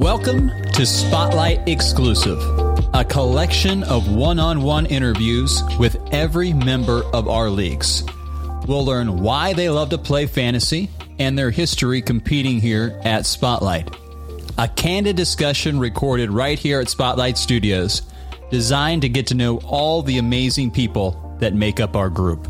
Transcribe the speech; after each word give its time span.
Welcome 0.00 0.50
to 0.72 0.86
Spotlight 0.86 1.68
Exclusive, 1.68 2.38
a 2.94 3.04
collection 3.04 3.82
of 3.82 4.10
one 4.10 4.38
on 4.38 4.62
one 4.62 4.86
interviews 4.86 5.62
with 5.78 5.98
every 6.10 6.54
member 6.54 7.02
of 7.12 7.28
our 7.28 7.50
leagues. 7.50 8.02
We'll 8.66 8.86
learn 8.86 9.20
why 9.20 9.52
they 9.52 9.68
love 9.68 9.90
to 9.90 9.98
play 9.98 10.24
fantasy 10.24 10.88
and 11.18 11.36
their 11.36 11.50
history 11.50 12.00
competing 12.00 12.62
here 12.62 12.98
at 13.04 13.26
Spotlight. 13.26 13.94
A 14.56 14.68
candid 14.68 15.16
discussion 15.16 15.78
recorded 15.78 16.30
right 16.30 16.58
here 16.58 16.80
at 16.80 16.88
Spotlight 16.88 17.36
Studios, 17.36 18.00
designed 18.50 19.02
to 19.02 19.10
get 19.10 19.26
to 19.26 19.34
know 19.34 19.58
all 19.58 20.00
the 20.00 20.16
amazing 20.16 20.70
people 20.70 21.36
that 21.40 21.52
make 21.52 21.78
up 21.78 21.94
our 21.94 22.08
group. 22.08 22.46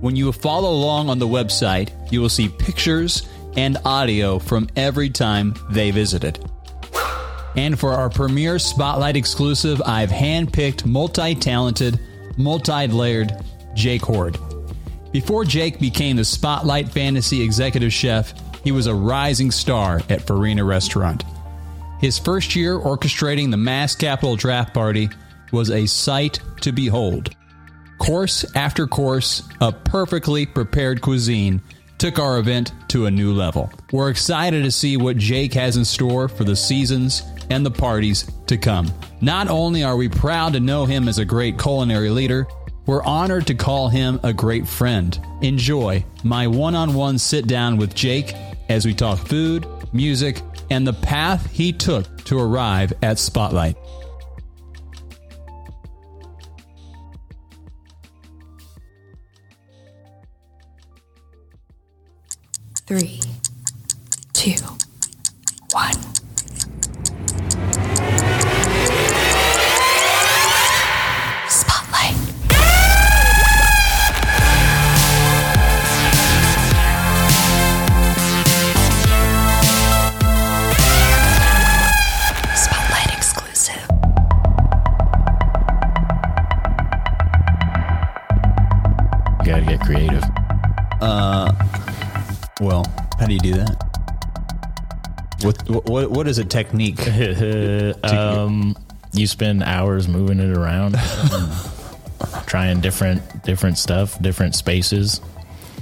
When 0.00 0.16
you 0.16 0.32
follow 0.32 0.70
along 0.70 1.10
on 1.10 1.18
the 1.18 1.28
website, 1.28 1.90
you 2.10 2.22
will 2.22 2.30
see 2.30 2.48
pictures 2.48 3.28
and 3.54 3.76
audio 3.84 4.38
from 4.38 4.66
every 4.76 5.10
time 5.10 5.54
they 5.68 5.90
visited. 5.90 6.49
And 7.56 7.78
for 7.78 7.92
our 7.92 8.08
premiere 8.08 8.58
Spotlight 8.58 9.16
exclusive, 9.16 9.82
I've 9.84 10.10
handpicked 10.10 10.86
multi 10.86 11.34
talented, 11.34 11.98
multi 12.36 12.86
layered 12.86 13.32
Jake 13.74 14.02
Hoard. 14.02 14.38
Before 15.12 15.44
Jake 15.44 15.80
became 15.80 16.16
the 16.16 16.24
Spotlight 16.24 16.88
Fantasy 16.88 17.42
executive 17.42 17.92
chef, 17.92 18.32
he 18.62 18.70
was 18.70 18.86
a 18.86 18.94
rising 18.94 19.50
star 19.50 20.00
at 20.08 20.22
Farina 20.22 20.64
Restaurant. 20.64 21.24
His 22.00 22.18
first 22.18 22.54
year 22.54 22.78
orchestrating 22.78 23.50
the 23.50 23.56
Mass 23.56 23.94
Capital 23.96 24.36
Draft 24.36 24.72
Party 24.72 25.08
was 25.52 25.70
a 25.70 25.86
sight 25.86 26.38
to 26.60 26.72
behold. 26.72 27.34
Course 27.98 28.44
after 28.54 28.86
course 28.86 29.42
of 29.60 29.82
perfectly 29.84 30.46
prepared 30.46 31.02
cuisine 31.02 31.60
took 31.98 32.18
our 32.18 32.38
event 32.38 32.72
to 32.88 33.04
a 33.04 33.10
new 33.10 33.34
level. 33.34 33.70
We're 33.92 34.08
excited 34.08 34.62
to 34.62 34.70
see 34.70 34.96
what 34.96 35.18
Jake 35.18 35.52
has 35.54 35.76
in 35.76 35.84
store 35.84 36.28
for 36.28 36.44
the 36.44 36.56
seasons 36.56 37.22
and 37.50 37.66
the 37.66 37.70
parties 37.70 38.30
to 38.46 38.56
come. 38.56 38.90
Not 39.20 39.48
only 39.48 39.82
are 39.84 39.96
we 39.96 40.08
proud 40.08 40.54
to 40.54 40.60
know 40.60 40.86
him 40.86 41.08
as 41.08 41.18
a 41.18 41.24
great 41.24 41.58
culinary 41.58 42.10
leader, 42.10 42.46
we're 42.86 43.02
honored 43.04 43.46
to 43.48 43.54
call 43.54 43.88
him 43.88 44.18
a 44.22 44.32
great 44.32 44.66
friend. 44.66 45.18
Enjoy 45.42 46.04
my 46.24 46.46
one 46.46 46.74
on 46.74 46.94
one 46.94 47.18
sit 47.18 47.46
down 47.46 47.76
with 47.76 47.94
Jake 47.94 48.34
as 48.68 48.86
we 48.86 48.94
talk 48.94 49.18
food, 49.18 49.66
music, 49.92 50.40
and 50.70 50.86
the 50.86 50.92
path 50.92 51.50
he 51.50 51.72
took 51.72 52.24
to 52.24 52.38
arrive 52.38 52.92
at 53.02 53.18
Spotlight. 53.18 53.76
Three, 62.86 63.20
What 96.20 96.28
is 96.28 96.36
a 96.36 96.44
technique? 96.44 97.00
um, 98.04 98.76
you 99.14 99.26
spend 99.26 99.62
hours 99.62 100.06
moving 100.06 100.38
it 100.38 100.54
around, 100.54 100.98
trying 102.46 102.82
different 102.82 103.42
different 103.42 103.78
stuff, 103.78 104.20
different 104.20 104.54
spaces. 104.54 105.22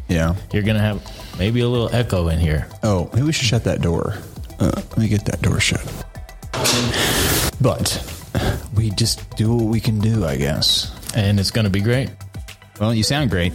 Yeah. 0.06 0.36
You're 0.52 0.62
gonna 0.62 0.78
have 0.78 1.02
maybe 1.40 1.58
a 1.62 1.68
little 1.68 1.92
echo 1.92 2.28
in 2.28 2.38
here. 2.38 2.68
Oh, 2.84 3.10
maybe 3.14 3.26
we 3.26 3.32
should 3.32 3.46
shut 3.48 3.64
that 3.64 3.80
door. 3.80 4.14
Uh, 4.60 4.70
let 4.76 4.98
me 4.98 5.08
get 5.08 5.24
that 5.24 5.42
door 5.42 5.58
shut. 5.58 5.82
But 7.60 8.00
we 8.76 8.90
just 8.90 9.28
do 9.36 9.52
what 9.52 9.64
we 9.64 9.80
can 9.80 9.98
do, 9.98 10.24
I 10.24 10.36
guess. 10.36 10.94
and 11.16 11.40
it's 11.40 11.50
to 11.50 11.68
be 11.68 11.80
great. 11.80 12.10
Well, 12.78 12.94
you 12.94 13.02
sound 13.02 13.30
great. 13.30 13.54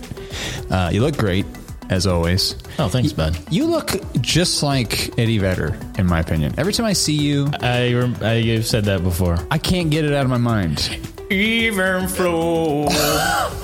Uh, 0.70 0.90
you 0.92 1.00
look 1.00 1.16
great, 1.16 1.46
as 1.90 2.08
always. 2.08 2.56
Oh, 2.80 2.88
thanks, 2.90 3.14
bud. 3.14 3.38
You 3.52 3.66
look 3.68 3.92
just 4.22 4.64
like 4.64 5.18
Eddie 5.20 5.38
Vedder, 5.38 5.78
in 5.98 6.06
my 6.06 6.20
opinion. 6.20 6.54
Every 6.58 6.74
time 6.74 6.86
I 6.86 6.94
see 6.94 7.14
you, 7.14 7.50
I, 7.62 7.94
rem- 7.94 8.18
I 8.22 8.36
you've 8.36 8.66
said 8.66 8.86
that 8.86 9.04
before. 9.04 9.38
I 9.52 9.58
can't 9.58 9.90
get 9.90 10.06
it 10.06 10.14
out 10.14 10.24
of 10.24 10.30
my 10.30 10.38
mind. 10.38 10.98
Even 11.30 12.08
flow. 12.08 12.88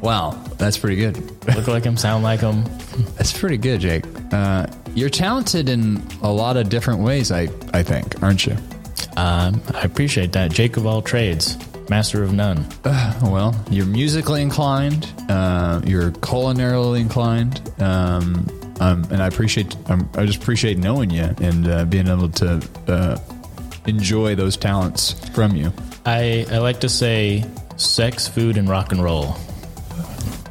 Wow, 0.00 0.30
that's 0.58 0.78
pretty 0.78 0.96
good. 0.96 1.16
Look 1.56 1.66
like 1.66 1.84
him, 1.84 1.96
sound 1.96 2.22
like 2.22 2.40
him. 2.40 2.64
That's 3.16 3.36
pretty 3.36 3.56
good, 3.56 3.80
Jake. 3.80 4.04
Uh, 4.32 4.66
you're 4.94 5.10
talented 5.10 5.68
in 5.68 6.02
a 6.22 6.30
lot 6.30 6.56
of 6.56 6.68
different 6.68 7.00
ways, 7.00 7.32
I, 7.32 7.48
I 7.72 7.82
think, 7.82 8.22
aren't 8.22 8.46
you? 8.46 8.56
Um, 9.16 9.60
I 9.74 9.80
appreciate 9.82 10.32
that. 10.32 10.52
Jake 10.52 10.76
of 10.76 10.86
all 10.86 11.02
trades, 11.02 11.56
master 11.88 12.22
of 12.22 12.32
none. 12.32 12.66
Well, 13.22 13.54
you're 13.70 13.86
musically 13.86 14.42
inclined. 14.42 15.12
Uh, 15.28 15.80
you're 15.84 16.10
culinarily 16.12 17.00
inclined, 17.00 17.60
um, 17.78 18.46
um, 18.80 19.04
and 19.10 19.22
I 19.22 19.26
appreciate. 19.26 19.76
Um, 19.90 20.08
I 20.14 20.24
just 20.24 20.40
appreciate 20.42 20.78
knowing 20.78 21.10
you 21.10 21.34
and 21.40 21.68
uh, 21.68 21.84
being 21.84 22.08
able 22.08 22.28
to 22.30 22.66
uh, 22.86 23.18
enjoy 23.86 24.34
those 24.34 24.56
talents 24.56 25.12
from 25.30 25.56
you. 25.56 25.72
I, 26.06 26.46
I 26.50 26.58
like 26.58 26.80
to 26.80 26.88
say 26.88 27.44
sex, 27.76 28.28
food, 28.28 28.56
and 28.56 28.68
rock 28.68 28.92
and 28.92 29.02
roll. 29.02 29.36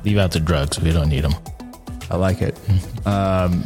Leave 0.04 0.18
out 0.18 0.32
the 0.32 0.40
drugs. 0.40 0.80
We 0.80 0.92
don't 0.92 1.10
need 1.10 1.24
them. 1.24 1.36
I 2.10 2.16
like 2.18 2.42
it. 2.42 2.58
Um, 3.06 3.64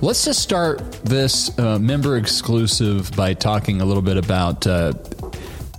let's 0.00 0.24
just 0.24 0.40
start 0.40 0.80
this 1.04 1.56
uh, 1.58 1.78
member 1.78 2.16
exclusive 2.16 3.10
by 3.16 3.34
talking 3.34 3.80
a 3.80 3.84
little 3.84 4.02
bit 4.02 4.16
about 4.16 4.66
uh, 4.66 4.92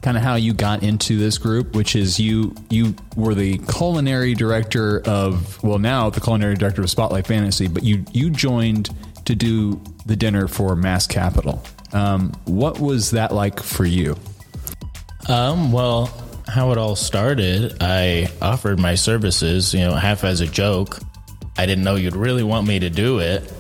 kind 0.02 0.16
of 0.16 0.24
how 0.24 0.36
you 0.36 0.54
got 0.54 0.84
into 0.84 1.18
this 1.18 1.38
group, 1.38 1.76
which 1.76 1.96
is 1.96 2.20
you 2.20 2.56
you 2.70 2.96
were 3.16 3.36
the 3.36 3.58
culinary 3.70 4.34
director 4.34 5.02
of 5.06 5.62
well 5.64 5.80
now 5.80 6.10
the 6.10 6.22
culinary 6.22 6.56
director 6.56 6.82
of 6.82 6.90
Spotlight 6.90 7.28
Fantasy, 7.28 7.68
but 7.68 7.84
you 7.84 8.06
you 8.12 8.30
joined 8.30 8.90
to 9.26 9.36
do 9.36 9.82
the 10.06 10.16
dinner 10.16 10.48
for 10.48 10.76
Mass 10.76 11.06
Capital. 11.06 11.62
Um, 11.92 12.32
what 12.46 12.80
was 12.80 13.12
that 13.12 13.34
like 13.34 13.62
for 13.62 13.86
you? 13.86 14.16
Um, 15.28 15.72
well, 15.72 16.08
how 16.48 16.72
it 16.72 16.78
all 16.78 16.96
started, 16.96 17.78
I 17.82 18.30
offered 18.42 18.80
my 18.80 18.96
services, 18.96 19.74
you 19.74 19.82
know, 19.82 19.94
half 19.94 20.24
as 20.24 20.42
a 20.42 20.48
joke. 20.48 21.00
I 21.58 21.66
didn't 21.66 21.84
know 21.84 21.96
you'd 21.96 22.16
really 22.16 22.44
want 22.44 22.68
me 22.68 22.80
to 22.80 22.90
do 22.90 23.20
it. 23.20 23.52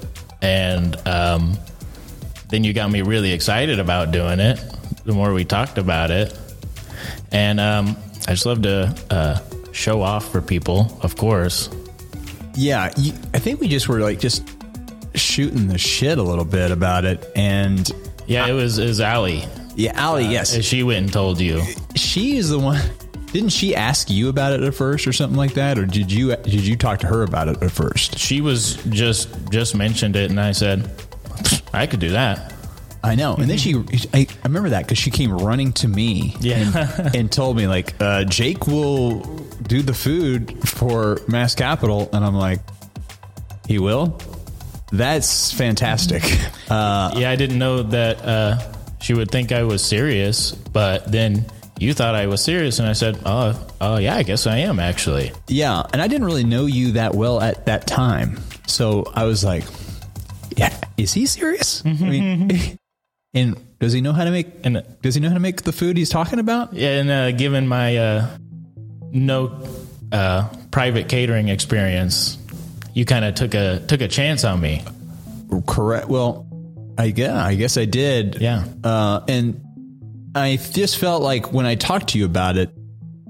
And 0.41 0.95
um, 1.07 1.57
then 2.47 2.63
you 2.63 2.73
got 2.73 2.89
me 2.89 3.01
really 3.01 3.31
excited 3.31 3.79
about 3.79 4.11
doing 4.11 4.39
it 4.39 4.59
the 5.05 5.13
more 5.13 5.33
we 5.33 5.45
talked 5.45 5.77
about 5.77 6.11
it. 6.11 6.37
And 7.31 7.59
um, 7.59 7.95
I 8.27 8.31
just 8.31 8.45
love 8.45 8.61
to 8.63 8.95
uh, 9.09 9.39
show 9.71 10.01
off 10.01 10.31
for 10.31 10.41
people, 10.41 10.97
of 11.01 11.15
course. 11.15 11.69
Yeah, 12.55 12.91
you, 12.97 13.13
I 13.33 13.39
think 13.39 13.59
we 13.61 13.67
just 13.67 13.87
were 13.87 13.99
like 13.99 14.19
just 14.19 14.47
shooting 15.15 15.67
the 15.67 15.77
shit 15.77 16.17
a 16.17 16.23
little 16.23 16.45
bit 16.45 16.71
about 16.71 17.05
it, 17.05 17.29
and 17.35 17.89
Yeah, 18.27 18.47
it 18.47 18.53
was, 18.53 18.77
it 18.77 18.85
was 18.87 18.99
Allie. 18.99 19.43
yeah, 19.75 19.93
Allie, 19.95 20.25
yes, 20.25 20.61
She 20.63 20.83
went 20.83 20.99
and 21.05 21.13
told 21.13 21.39
you. 21.39 21.61
she 21.95 22.37
is 22.37 22.49
the 22.49 22.59
one. 22.59 22.81
Didn't 23.31 23.49
she 23.49 23.75
ask 23.75 24.09
you 24.09 24.27
about 24.29 24.53
it 24.53 24.63
at 24.63 24.73
first, 24.73 25.05
or 25.05 25.13
something 25.13 25.37
like 25.37 25.53
that, 25.53 25.77
or 25.77 25.85
did 25.85 26.11
you 26.11 26.35
did 26.37 26.65
you 26.65 26.75
talk 26.75 26.99
to 27.01 27.07
her 27.07 27.21
about 27.21 27.47
it 27.47 27.61
at 27.61 27.69
first? 27.71 28.17
She 28.17 28.41
was 28.41 28.77
just 28.89 29.29
just 29.51 29.75
mentioned 29.75 30.15
it, 30.15 30.31
and 30.31 30.39
I 30.41 30.51
said, 30.51 30.89
I 31.71 31.85
could 31.85 31.99
do 31.99 32.09
that. 32.09 32.51
I 33.03 33.15
know, 33.15 33.35
and 33.35 33.49
then 33.49 33.57
she, 33.57 33.75
I, 34.13 34.19
I 34.21 34.27
remember 34.43 34.69
that 34.71 34.83
because 34.83 34.97
she 34.97 35.09
came 35.11 35.31
running 35.31 35.71
to 35.73 35.87
me, 35.87 36.35
Yeah. 36.41 36.91
and, 36.97 37.15
and 37.15 37.31
told 37.31 37.55
me 37.55 37.65
like, 37.67 37.93
uh, 38.01 38.25
Jake 38.25 38.67
will 38.67 39.19
do 39.63 39.81
the 39.81 39.93
food 39.93 40.67
for 40.67 41.19
Mass 41.27 41.55
Capital, 41.55 42.09
and 42.11 42.25
I'm 42.25 42.35
like, 42.35 42.59
he 43.67 43.79
will. 43.79 44.19
That's 44.91 45.51
fantastic. 45.53 46.23
Uh, 46.69 47.11
Yeah, 47.15 47.31
I 47.31 47.35
didn't 47.35 47.57
know 47.57 47.81
that 47.81 48.23
uh, 48.23 48.59
she 49.01 49.15
would 49.15 49.31
think 49.31 49.51
I 49.51 49.63
was 49.63 49.83
serious, 49.83 50.51
but 50.51 51.11
then 51.11 51.45
you 51.79 51.95
thought 51.95 52.13
I 52.13 52.27
was 52.27 52.43
serious, 52.43 52.77
and 52.77 52.87
I 52.87 52.93
said, 52.93 53.17
"Oh, 53.25 53.59
oh 53.81 53.97
yeah, 53.97 54.15
I 54.15 54.21
guess 54.21 54.45
I 54.45 54.57
am 54.57 54.79
actually." 54.79 55.31
Yeah, 55.47 55.81
and 55.93 55.99
I 55.99 56.07
didn't 56.07 56.25
really 56.27 56.43
know 56.43 56.67
you 56.67 56.91
that 56.91 57.15
well 57.15 57.41
at 57.41 57.65
that 57.65 57.87
time, 57.87 58.39
so 58.67 59.03
I 59.15 59.23
was 59.23 59.43
like, 59.43 59.63
"Yeah, 60.57 60.75
is 60.97 61.11
he 61.13 61.25
serious?" 61.25 61.81
I 61.85 61.93
mean, 61.93 62.77
and 63.33 63.55
does 63.79 63.93
he 63.93 64.01
know 64.01 64.13
how 64.13 64.23
to 64.23 64.31
make? 64.31 64.47
And 64.63 64.83
Does 65.01 65.15
he 65.15 65.21
know 65.21 65.29
how 65.29 65.35
to 65.35 65.39
make 65.39 65.61
the 65.63 65.71
food 65.71 65.97
he's 65.97 66.09
talking 66.09 66.39
about? 66.39 66.73
yeah, 66.73 66.99
and 66.99 67.09
uh, 67.09 67.31
given 67.31 67.67
my 67.67 67.97
uh, 67.97 68.37
no 69.11 69.61
uh, 70.11 70.49
private 70.71 71.07
catering 71.09 71.49
experience, 71.49 72.37
you 72.93 73.05
kind 73.05 73.25
of 73.25 73.35
took 73.35 73.53
a 73.53 73.83
took 73.87 74.01
a 74.01 74.07
chance 74.07 74.43
on 74.43 74.59
me. 74.59 74.83
Correct. 75.67 76.07
Well, 76.07 76.45
I 76.97 77.05
yeah, 77.05 77.43
I 77.43 77.55
guess 77.55 77.77
I 77.77 77.85
did. 77.85 78.37
Yeah. 78.41 78.65
Uh, 78.83 79.21
and 79.27 79.61
I 80.35 80.57
just 80.57 80.97
felt 80.97 81.21
like 81.23 81.51
when 81.53 81.65
I 81.65 81.75
talked 81.75 82.09
to 82.09 82.19
you 82.19 82.25
about 82.25 82.57
it, 82.57 82.71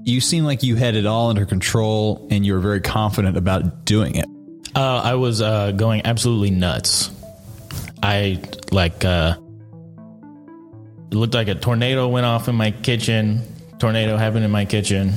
you 0.02 0.20
seemed 0.20 0.46
like 0.46 0.62
you 0.62 0.76
had 0.76 0.96
it 0.96 1.06
all 1.06 1.30
under 1.30 1.46
control 1.46 2.26
and 2.30 2.44
you 2.44 2.54
were 2.54 2.60
very 2.60 2.80
confident 2.80 3.36
about 3.36 3.84
doing 3.84 4.16
it. 4.16 4.26
Uh, 4.74 5.00
I 5.02 5.14
was 5.14 5.40
uh, 5.40 5.72
going 5.72 6.02
absolutely 6.04 6.50
nuts. 6.50 7.10
I 8.02 8.42
like 8.70 9.04
uh, 9.04 9.36
it 11.10 11.14
looked 11.14 11.34
like 11.34 11.48
a 11.48 11.54
tornado 11.54 12.08
went 12.08 12.26
off 12.26 12.48
in 12.48 12.54
my 12.54 12.70
kitchen. 12.70 13.42
Tornado 13.78 14.16
happened 14.16 14.44
in 14.44 14.50
my 14.50 14.64
kitchen. 14.64 15.12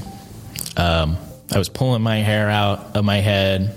Um, 0.77 1.17
I 1.53 1.57
was 1.57 1.69
pulling 1.69 2.01
my 2.01 2.17
hair 2.17 2.49
out 2.49 2.95
of 2.95 3.05
my 3.05 3.17
head. 3.17 3.75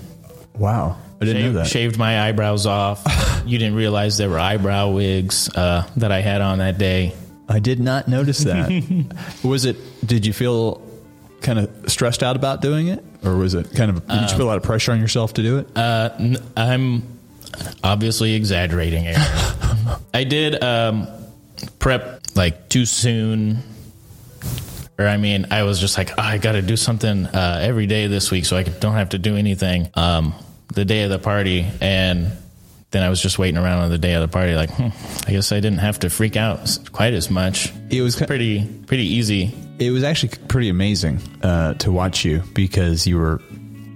Wow. 0.55 0.97
I 1.21 1.25
didn't 1.25 1.41
Shaved, 1.41 1.53
know 1.55 1.59
that. 1.61 1.67
shaved 1.67 1.97
my 1.97 2.27
eyebrows 2.27 2.65
off. 2.65 3.03
you 3.45 3.57
didn't 3.57 3.75
realize 3.75 4.17
there 4.17 4.29
were 4.29 4.39
eyebrow 4.39 4.89
wigs 4.91 5.49
uh, 5.55 5.87
that 5.97 6.11
I 6.11 6.21
had 6.21 6.41
on 6.41 6.59
that 6.59 6.77
day. 6.77 7.13
I 7.49 7.59
did 7.59 7.79
not 7.79 8.07
notice 8.07 8.39
that. 8.39 8.69
was 9.43 9.65
it, 9.65 9.77
did 10.05 10.25
you 10.25 10.33
feel 10.33 10.81
kind 11.41 11.59
of 11.59 11.69
stressed 11.91 12.23
out 12.23 12.35
about 12.35 12.61
doing 12.61 12.87
it? 12.87 13.03
Or 13.23 13.35
was 13.35 13.53
it 13.53 13.71
kind 13.75 13.89
of, 13.91 14.07
did 14.07 14.21
you 14.21 14.27
feel 14.37 14.45
a 14.45 14.49
lot 14.49 14.57
of 14.57 14.63
pressure 14.63 14.91
on 14.91 14.99
yourself 14.99 15.33
to 15.35 15.43
do 15.43 15.57
it? 15.59 15.67
Uh, 15.75 16.09
n- 16.19 16.37
I'm 16.55 17.03
obviously 17.83 18.33
exaggerating 18.35 19.03
here. 19.03 19.15
I 20.13 20.23
did 20.23 20.61
um, 20.63 21.07
prep 21.79 22.21
like 22.35 22.69
too 22.69 22.85
soon. 22.85 23.59
Or 24.99 25.05
I 25.07 25.17
mean, 25.17 25.47
I 25.51 25.63
was 25.63 25.79
just 25.79 25.97
like, 25.97 26.09
oh, 26.11 26.21
I 26.21 26.37
got 26.39 26.53
to 26.53 26.61
do 26.61 26.75
something 26.75 27.27
uh, 27.27 27.59
every 27.61 27.85
day 27.85 28.07
this 28.07 28.31
week, 28.31 28.45
so 28.45 28.57
I 28.57 28.63
don't 28.63 28.93
have 28.95 29.09
to 29.09 29.19
do 29.19 29.35
anything. 29.35 29.89
Um, 29.93 30.33
the 30.73 30.85
day 30.85 31.03
of 31.03 31.11
the 31.11 31.19
party, 31.19 31.67
and 31.81 32.31
then 32.91 33.03
I 33.03 33.09
was 33.09 33.21
just 33.21 33.37
waiting 33.37 33.57
around 33.59 33.83
on 33.83 33.89
the 33.91 33.97
day 33.99 34.13
of 34.15 34.21
the 34.21 34.27
party, 34.27 34.55
like, 34.55 34.71
hmm, 34.71 34.87
I 35.27 35.31
guess 35.33 35.51
I 35.51 35.57
didn't 35.59 35.79
have 35.79 35.99
to 35.99 36.09
freak 36.09 36.35
out 36.35 36.79
quite 36.93 37.13
as 37.13 37.29
much. 37.29 37.71
it 37.91 38.01
was 38.01 38.15
Pretty, 38.15 38.65
pretty 38.87 39.03
easy. 39.05 39.53
it 39.77 39.91
was 39.91 40.03
actually 40.03 40.29
pretty 40.47 40.69
amazing 40.69 41.19
uh, 41.43 41.75
to 41.75 41.91
watch 41.91 42.25
you 42.25 42.41
because 42.55 43.05
you 43.05 43.17
were, 43.17 43.39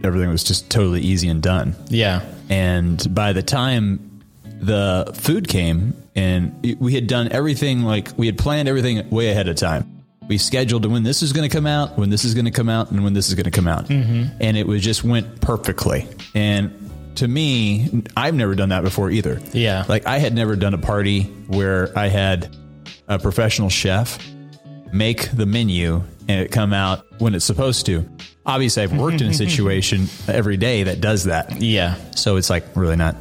everything 0.03 0.29
was 0.29 0.43
just 0.43 0.69
totally 0.69 1.01
easy 1.01 1.29
and 1.29 1.41
done. 1.41 1.75
Yeah, 1.89 2.21
And 2.49 3.03
by 3.15 3.33
the 3.33 3.41
time 3.43 4.21
the 4.45 5.11
food 5.15 5.47
came, 5.47 5.95
and 6.15 6.75
we 6.79 6.93
had 6.93 7.07
done 7.07 7.31
everything 7.31 7.83
like 7.83 8.09
we 8.17 8.25
had 8.25 8.37
planned 8.37 8.67
everything 8.67 9.09
way 9.09 9.29
ahead 9.29 9.47
of 9.47 9.55
time. 9.55 10.03
We 10.27 10.37
scheduled 10.37 10.85
when 10.85 11.03
this 11.03 11.21
is 11.21 11.33
going 11.33 11.49
to 11.49 11.53
come 11.53 11.65
out, 11.65 11.97
when 11.97 12.09
this 12.09 12.23
is 12.23 12.33
going 12.33 12.45
to 12.45 12.51
come 12.51 12.69
out, 12.69 12.91
and 12.91 13.03
when 13.03 13.13
this 13.13 13.29
is 13.29 13.35
going 13.35 13.45
to 13.45 13.51
come 13.51 13.67
out, 13.67 13.87
mm-hmm. 13.87 14.37
and 14.39 14.55
it 14.55 14.65
was 14.65 14.81
just 14.81 15.03
went 15.03 15.41
perfectly. 15.41 16.07
And 16.35 16.91
to 17.15 17.27
me, 17.27 18.03
I've 18.15 18.35
never 18.35 18.55
done 18.55 18.69
that 18.69 18.83
before 18.83 19.09
either. 19.11 19.41
Yeah. 19.51 19.85
like 19.87 20.05
I 20.07 20.19
had 20.19 20.33
never 20.33 20.55
done 20.55 20.73
a 20.73 20.77
party 20.77 21.23
where 21.47 21.97
I 21.97 22.07
had 22.07 22.55
a 23.07 23.19
professional 23.19 23.69
chef 23.69 24.17
make 24.93 25.31
the 25.31 25.45
menu 25.45 26.03
and 26.27 26.41
it 26.41 26.51
come 26.51 26.73
out 26.73 27.05
when 27.19 27.35
it's 27.35 27.45
supposed 27.45 27.85
to. 27.87 28.07
Obviously, 28.45 28.83
I've 28.83 28.97
worked 28.97 29.21
in 29.21 29.27
a 29.27 29.33
situation 29.45 30.07
every 30.27 30.57
day 30.57 30.83
that 30.83 31.01
does 31.01 31.25
that. 31.25 31.61
yeah. 31.61 31.95
So 32.15 32.37
it's 32.37 32.49
like 32.49 32.63
really 32.75 32.95
not 32.95 33.15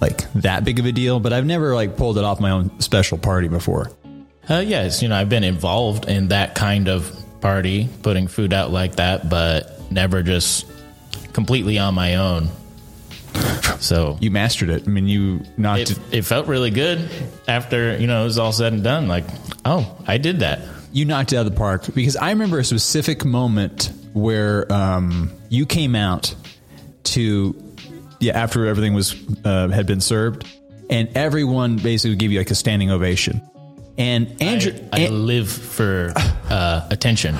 like 0.00 0.30
that 0.34 0.64
big 0.64 0.78
of 0.78 0.86
a 0.86 0.92
deal, 0.92 1.20
but 1.20 1.32
I've 1.32 1.46
never 1.46 1.74
like 1.74 1.96
pulled 1.96 2.18
it 2.18 2.24
off 2.24 2.40
my 2.40 2.50
own 2.50 2.80
special 2.80 3.18
party 3.18 3.48
before. 3.48 3.90
Uh, 4.48 4.62
yes, 4.64 5.02
you 5.02 5.08
know, 5.08 5.16
I've 5.16 5.28
been 5.28 5.44
involved 5.44 6.06
in 6.08 6.28
that 6.28 6.54
kind 6.54 6.88
of 6.88 7.10
party, 7.40 7.88
putting 8.02 8.28
food 8.28 8.52
out 8.52 8.70
like 8.70 8.96
that, 8.96 9.28
but 9.28 9.80
never 9.90 10.22
just 10.22 10.66
completely 11.32 11.78
on 11.78 11.94
my 11.94 12.16
own. 12.16 12.48
So 13.78 14.16
You 14.20 14.30
mastered 14.30 14.70
it. 14.70 14.84
I 14.86 14.90
mean, 14.90 15.06
you 15.06 15.42
knocked 15.58 15.82
it, 15.82 15.90
it, 15.90 15.98
it 16.10 16.22
felt 16.24 16.46
really 16.46 16.70
good 16.70 17.10
after, 17.46 17.94
you 17.98 18.06
know, 18.06 18.22
it 18.22 18.24
was 18.24 18.38
all 18.38 18.50
said 18.52 18.72
and 18.72 18.82
done. 18.82 19.06
Like, 19.06 19.24
oh, 19.66 19.96
I 20.06 20.16
did 20.16 20.40
that. 20.40 20.60
you 20.92 21.04
knocked 21.04 21.34
it 21.34 21.36
out 21.36 21.44
of 21.46 21.52
the 21.52 21.58
park 21.58 21.84
because 21.94 22.16
I 22.16 22.30
remember 22.30 22.58
a 22.58 22.64
specific 22.64 23.24
moment 23.26 23.92
where 24.14 24.70
um, 24.72 25.30
you 25.50 25.66
came 25.66 25.94
out 25.94 26.34
to 27.04 27.52
yeah 28.26 28.38
after 28.38 28.66
everything 28.66 28.94
was 28.94 29.14
uh, 29.44 29.68
had 29.68 29.86
been 29.86 30.00
served, 30.00 30.46
and 30.90 31.08
everyone 31.16 31.76
basically 31.76 32.16
gave 32.16 32.32
you 32.32 32.38
like 32.38 32.50
a 32.50 32.54
standing 32.54 32.90
ovation. 32.90 33.40
And 33.98 34.40
Andrew, 34.42 34.72
I, 34.92 34.96
I 34.96 35.00
An- 35.04 35.26
live 35.26 35.50
for 35.50 36.12
uh, 36.16 36.86
attention 36.90 37.36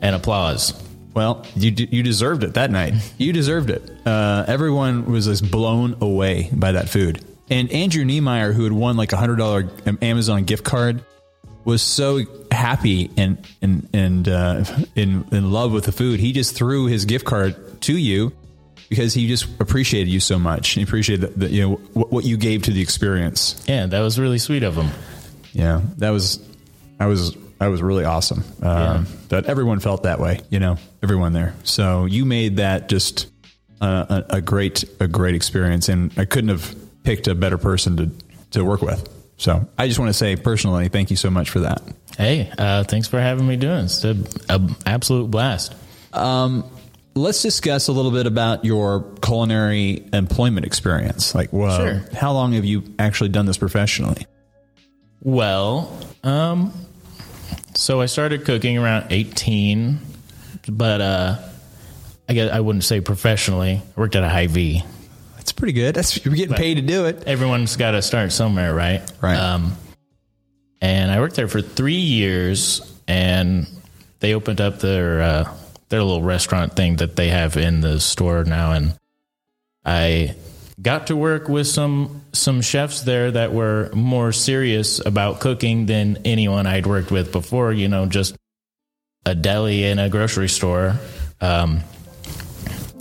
and 0.00 0.16
applause. 0.16 0.74
Well, 1.14 1.46
you 1.54 1.70
you 1.70 2.02
deserved 2.02 2.42
it 2.42 2.54
that 2.54 2.70
night. 2.70 2.94
You 3.18 3.32
deserved 3.32 3.70
it. 3.70 3.82
Uh, 4.06 4.44
everyone 4.48 5.04
was 5.12 5.26
just 5.26 5.50
blown 5.50 5.96
away 6.00 6.48
by 6.52 6.72
that 6.72 6.88
food. 6.88 7.22
And 7.50 7.70
Andrew 7.70 8.04
Niemeyer, 8.04 8.52
who 8.52 8.64
had 8.64 8.72
won 8.72 8.96
like 8.96 9.12
a 9.12 9.16
hundred 9.18 9.36
dollar 9.36 9.68
Amazon 10.00 10.44
gift 10.44 10.64
card, 10.64 11.04
was 11.64 11.82
so 11.82 12.20
happy 12.50 13.10
and 13.18 13.46
and 13.60 13.88
and 13.92 14.26
uh, 14.28 14.64
in 14.96 15.26
in 15.32 15.52
love 15.52 15.72
with 15.72 15.84
the 15.84 15.92
food. 15.92 16.18
He 16.18 16.32
just 16.32 16.56
threw 16.56 16.86
his 16.86 17.04
gift 17.04 17.26
card 17.26 17.82
to 17.82 17.96
you 17.96 18.32
because 18.92 19.14
he 19.14 19.26
just 19.26 19.46
appreciated 19.58 20.10
you 20.10 20.20
so 20.20 20.38
much. 20.38 20.68
He 20.68 20.82
appreciated 20.82 21.34
the, 21.34 21.46
the, 21.46 21.50
you 21.50 21.62
know 21.62 21.76
what, 21.94 22.12
what 22.12 22.24
you 22.24 22.36
gave 22.36 22.64
to 22.64 22.70
the 22.72 22.82
experience. 22.82 23.64
Yeah, 23.66 23.86
that 23.86 24.00
was 24.00 24.18
really 24.18 24.36
sweet 24.38 24.62
of 24.62 24.74
him. 24.76 24.90
Yeah, 25.54 25.80
that 25.96 26.10
was, 26.10 26.38
I 27.00 27.06
was, 27.06 27.34
I 27.58 27.68
was 27.68 27.80
really 27.80 28.04
awesome. 28.04 28.44
Um, 28.62 29.06
That 29.28 29.46
everyone 29.46 29.80
felt 29.80 30.02
that 30.02 30.20
way, 30.20 30.40
you 30.50 30.60
know, 30.60 30.76
everyone 31.02 31.32
there. 31.32 31.54
So 31.64 32.04
you 32.04 32.26
made 32.26 32.56
that 32.56 32.90
just 32.90 33.30
uh, 33.80 34.22
a, 34.28 34.36
a 34.36 34.40
great, 34.42 34.84
a 35.00 35.08
great 35.08 35.34
experience, 35.34 35.88
and 35.88 36.12
I 36.18 36.26
couldn't 36.26 36.50
have 36.50 36.74
picked 37.02 37.28
a 37.28 37.34
better 37.34 37.56
person 37.56 37.96
to 37.96 38.10
to 38.50 38.64
work 38.64 38.82
with. 38.82 39.08
So 39.38 39.66
I 39.78 39.88
just 39.88 39.98
want 39.98 40.10
to 40.10 40.14
say 40.14 40.36
personally, 40.36 40.88
thank 40.88 41.10
you 41.10 41.16
so 41.16 41.30
much 41.30 41.48
for 41.48 41.60
that. 41.60 41.82
Hey, 42.18 42.52
uh, 42.58 42.84
thanks 42.84 43.08
for 43.08 43.18
having 43.18 43.46
me 43.46 43.56
doing 43.56 43.78
it. 43.78 43.84
It's 43.84 44.04
an 44.04 44.76
absolute 44.84 45.30
blast. 45.30 45.74
Let's 47.14 47.42
discuss 47.42 47.88
a 47.88 47.92
little 47.92 48.10
bit 48.10 48.26
about 48.26 48.64
your 48.64 49.02
culinary 49.22 50.04
employment 50.14 50.64
experience. 50.64 51.34
Like, 51.34 51.52
well, 51.52 51.76
Sure. 51.76 52.02
how 52.14 52.32
long 52.32 52.52
have 52.54 52.64
you 52.64 52.84
actually 52.98 53.28
done 53.28 53.44
this 53.46 53.58
professionally? 53.58 54.26
Well, 55.20 55.94
um, 56.24 56.72
so 57.74 58.00
I 58.00 58.06
started 58.06 58.44
cooking 58.46 58.78
around 58.78 59.06
18, 59.12 59.98
but 60.68 61.00
uh, 61.02 61.38
I 62.28 62.32
guess 62.32 62.50
I 62.50 62.60
wouldn't 62.60 62.84
say 62.84 63.00
professionally. 63.02 63.82
I 63.96 64.00
worked 64.00 64.16
at 64.16 64.22
a 64.24 64.28
Hy-Vee. 64.28 64.82
That's 65.36 65.52
pretty 65.52 65.74
good. 65.74 65.94
That's 65.94 66.24
you're 66.24 66.34
getting 66.34 66.56
paid 66.56 66.74
to 66.76 66.82
do 66.82 67.04
it. 67.06 67.24
Everyone's 67.26 67.76
got 67.76 67.90
to 67.90 68.00
start 68.00 68.32
somewhere, 68.32 68.74
right? 68.74 69.02
Right. 69.20 69.36
Um, 69.36 69.72
and 70.80 71.10
I 71.10 71.20
worked 71.20 71.36
there 71.36 71.48
for 71.48 71.60
three 71.60 71.94
years, 71.94 72.80
and 73.06 73.66
they 74.20 74.34
opened 74.34 74.60
up 74.60 74.78
their 74.80 75.20
uh, 75.20 75.54
their 75.92 76.02
little 76.02 76.22
restaurant 76.22 76.74
thing 76.74 76.96
that 76.96 77.14
they 77.14 77.28
have 77.28 77.56
in 77.56 77.82
the 77.82 78.00
store 78.00 78.44
now, 78.44 78.72
and 78.72 78.98
I 79.84 80.34
got 80.80 81.08
to 81.08 81.16
work 81.16 81.48
with 81.48 81.66
some 81.66 82.22
some 82.32 82.62
chefs 82.62 83.02
there 83.02 83.30
that 83.30 83.52
were 83.52 83.90
more 83.92 84.32
serious 84.32 85.04
about 85.04 85.40
cooking 85.40 85.86
than 85.86 86.18
anyone 86.24 86.66
I'd 86.66 86.86
worked 86.86 87.10
with 87.10 87.30
before. 87.30 87.72
You 87.72 87.88
know, 87.88 88.06
just 88.06 88.34
a 89.26 89.34
deli 89.34 89.84
and 89.84 90.00
a 90.00 90.08
grocery 90.08 90.48
store, 90.48 90.96
um, 91.40 91.80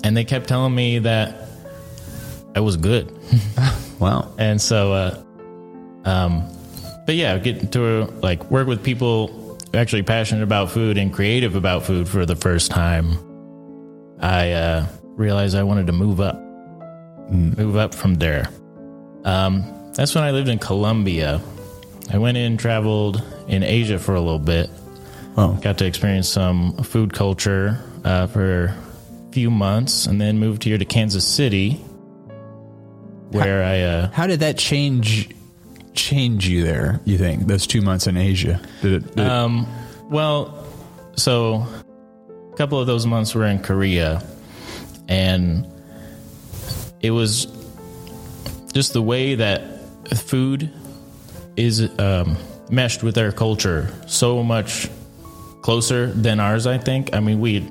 and 0.04 0.16
they 0.16 0.26
kept 0.26 0.50
telling 0.50 0.76
me 0.76 1.00
that 1.00 1.48
I 2.54 2.60
was 2.60 2.78
good. 2.78 3.12
Wow. 4.02 4.34
And 4.40 4.60
so, 4.60 4.94
uh, 4.94 5.24
um, 6.06 6.50
but 7.06 7.14
yeah, 7.14 7.38
get 7.38 7.72
to 7.74 8.06
like 8.24 8.50
work 8.50 8.66
with 8.68 8.84
people 8.84 9.28
actually 9.74 10.04
passionate 10.04 10.44
about 10.44 10.72
food 10.72 10.98
and 10.98 11.14
creative 11.14 11.56
about 11.56 11.84
food 11.84 12.08
for 12.08 12.26
the 12.26 12.36
first 12.36 12.72
time. 12.72 13.18
I 14.20 14.52
uh, 14.52 14.86
realized 15.04 15.56
I 15.56 15.64
wanted 15.64 15.88
to 15.88 15.94
move 15.94 16.20
up, 16.20 16.40
move 17.30 17.76
up 17.76 17.96
from 17.96 18.16
there. 18.16 18.50
Um, 19.24 19.92
that's 19.94 20.14
when 20.16 20.24
I 20.24 20.32
lived 20.32 20.50
in 20.50 20.60
Colombia. 20.60 21.42
I 22.12 22.18
went 22.18 22.38
in, 22.38 22.58
traveled 22.58 23.24
in 23.48 23.64
Asia 23.64 23.98
for 23.98 24.16
a 24.16 24.20
little 24.20 24.40
bit, 24.40 24.70
Oh, 25.38 25.54
got 25.62 25.78
to 25.78 25.86
experience 25.86 26.28
some 26.28 26.76
food 26.84 27.14
culture 27.14 27.80
uh, 28.04 28.28
for 28.28 28.66
a 28.66 29.32
few 29.32 29.50
months, 29.50 30.06
and 30.06 30.20
then 30.20 30.40
moved 30.40 30.64
here 30.64 30.78
to 30.78 30.84
Kansas 30.84 31.26
City, 31.26 31.76
where 33.32 33.64
I. 33.64 33.82
Uh, 33.82 34.12
How 34.12 34.28
did 34.28 34.42
that 34.42 34.58
change 34.58 35.30
change 35.94 36.48
you 36.48 36.64
there? 36.64 37.00
You 37.06 37.18
think 37.18 37.48
those 37.48 37.68
two 37.68 37.82
months 37.82 38.08
in 38.08 38.18
Asia? 38.18 38.62
Did 38.82 38.94
it? 38.94 39.16
Did 39.16 39.28
Um, 39.28 39.68
well, 40.10 40.68
so 41.16 41.66
a 42.54 42.56
couple 42.56 42.80
of 42.80 42.88
those 42.88 43.06
months 43.06 43.36
were 43.36 43.46
in 43.46 43.60
Korea, 43.60 44.24
and 45.08 45.68
it 47.02 47.12
was 47.12 47.48
just 48.74 48.94
the 48.94 49.02
way 49.02 49.36
that 49.36 49.80
food 50.18 50.72
is 51.56 51.90
um, 52.00 52.38
meshed 52.70 53.04
with 53.04 53.16
their 53.16 53.32
culture 53.32 53.94
so 54.08 54.44
much 54.44 54.90
closer 55.62 56.08
than 56.08 56.40
ours. 56.40 56.68
I 56.68 56.78
think. 56.78 57.14
I 57.14 57.20
mean, 57.20 57.40
we 57.40 57.68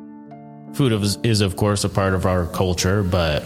food 0.75 0.93
is, 0.93 1.19
is 1.23 1.41
of 1.41 1.57
course 1.57 1.85
a 1.85 1.89
part 1.89 2.15
of 2.15 2.27
our 2.27 2.47
culture, 2.47 3.03
but 3.03 3.43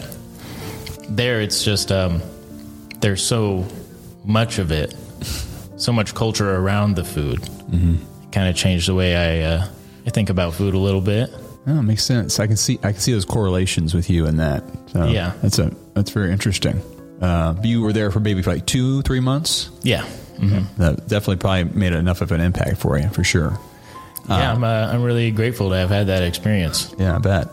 there 1.09 1.41
it's 1.41 1.63
just 1.63 1.91
um, 1.91 2.21
they're 2.99 3.15
so 3.15 3.65
much 4.25 4.59
of 4.59 4.71
it, 4.71 4.93
so 5.77 5.91
much 5.93 6.13
culture 6.15 6.55
around 6.55 6.95
the 6.95 7.03
food. 7.03 7.39
Mm-hmm. 7.41 7.95
Kind 8.31 8.49
of 8.49 8.55
changed 8.55 8.87
the 8.87 8.95
way 8.95 9.15
I 9.15 9.55
uh, 9.55 9.67
I 10.05 10.09
think 10.09 10.29
about 10.29 10.53
food 10.53 10.73
a 10.73 10.77
little 10.79 11.01
bit. 11.01 11.29
Oh, 11.67 11.81
makes 11.81 12.03
sense. 12.03 12.39
I 12.39 12.47
can 12.47 12.57
see 12.57 12.77
I 12.83 12.91
can 12.91 13.01
see 13.01 13.13
those 13.13 13.25
correlations 13.25 13.93
with 13.93 14.09
you 14.09 14.25
in 14.27 14.37
that. 14.37 14.63
So 14.91 15.05
Yeah. 15.07 15.33
that's 15.41 15.57
a 15.59 15.71
that's 15.93 16.11
very 16.11 16.31
interesting. 16.31 16.81
Uh, 17.21 17.55
you 17.63 17.81
were 17.81 17.93
there 17.93 18.11
for 18.11 18.19
maybe 18.19 18.41
for 18.41 18.51
like 18.53 18.65
two, 18.65 19.01
three 19.03 19.21
months. 19.21 19.69
Yeah, 19.83 20.03
hmm 20.37 20.63
That 20.77 21.07
definitely 21.07 21.37
probably 21.37 21.63
made 21.79 21.93
enough 21.93 22.19
of 22.21 22.31
an 22.33 22.41
impact 22.41 22.77
for 22.77 22.99
you, 22.99 23.07
for 23.09 23.23
sure. 23.23 23.57
yeah. 24.27 24.51
I'm 24.51 24.63
uh, 24.63 24.91
I'm 24.93 25.01
really 25.01 25.31
grateful 25.31 25.69
to 25.69 25.75
have 25.77 25.89
had 25.89 26.07
that 26.07 26.23
experience. 26.23 26.93
Yeah, 26.99 27.15
I 27.15 27.19
bet. 27.19 27.47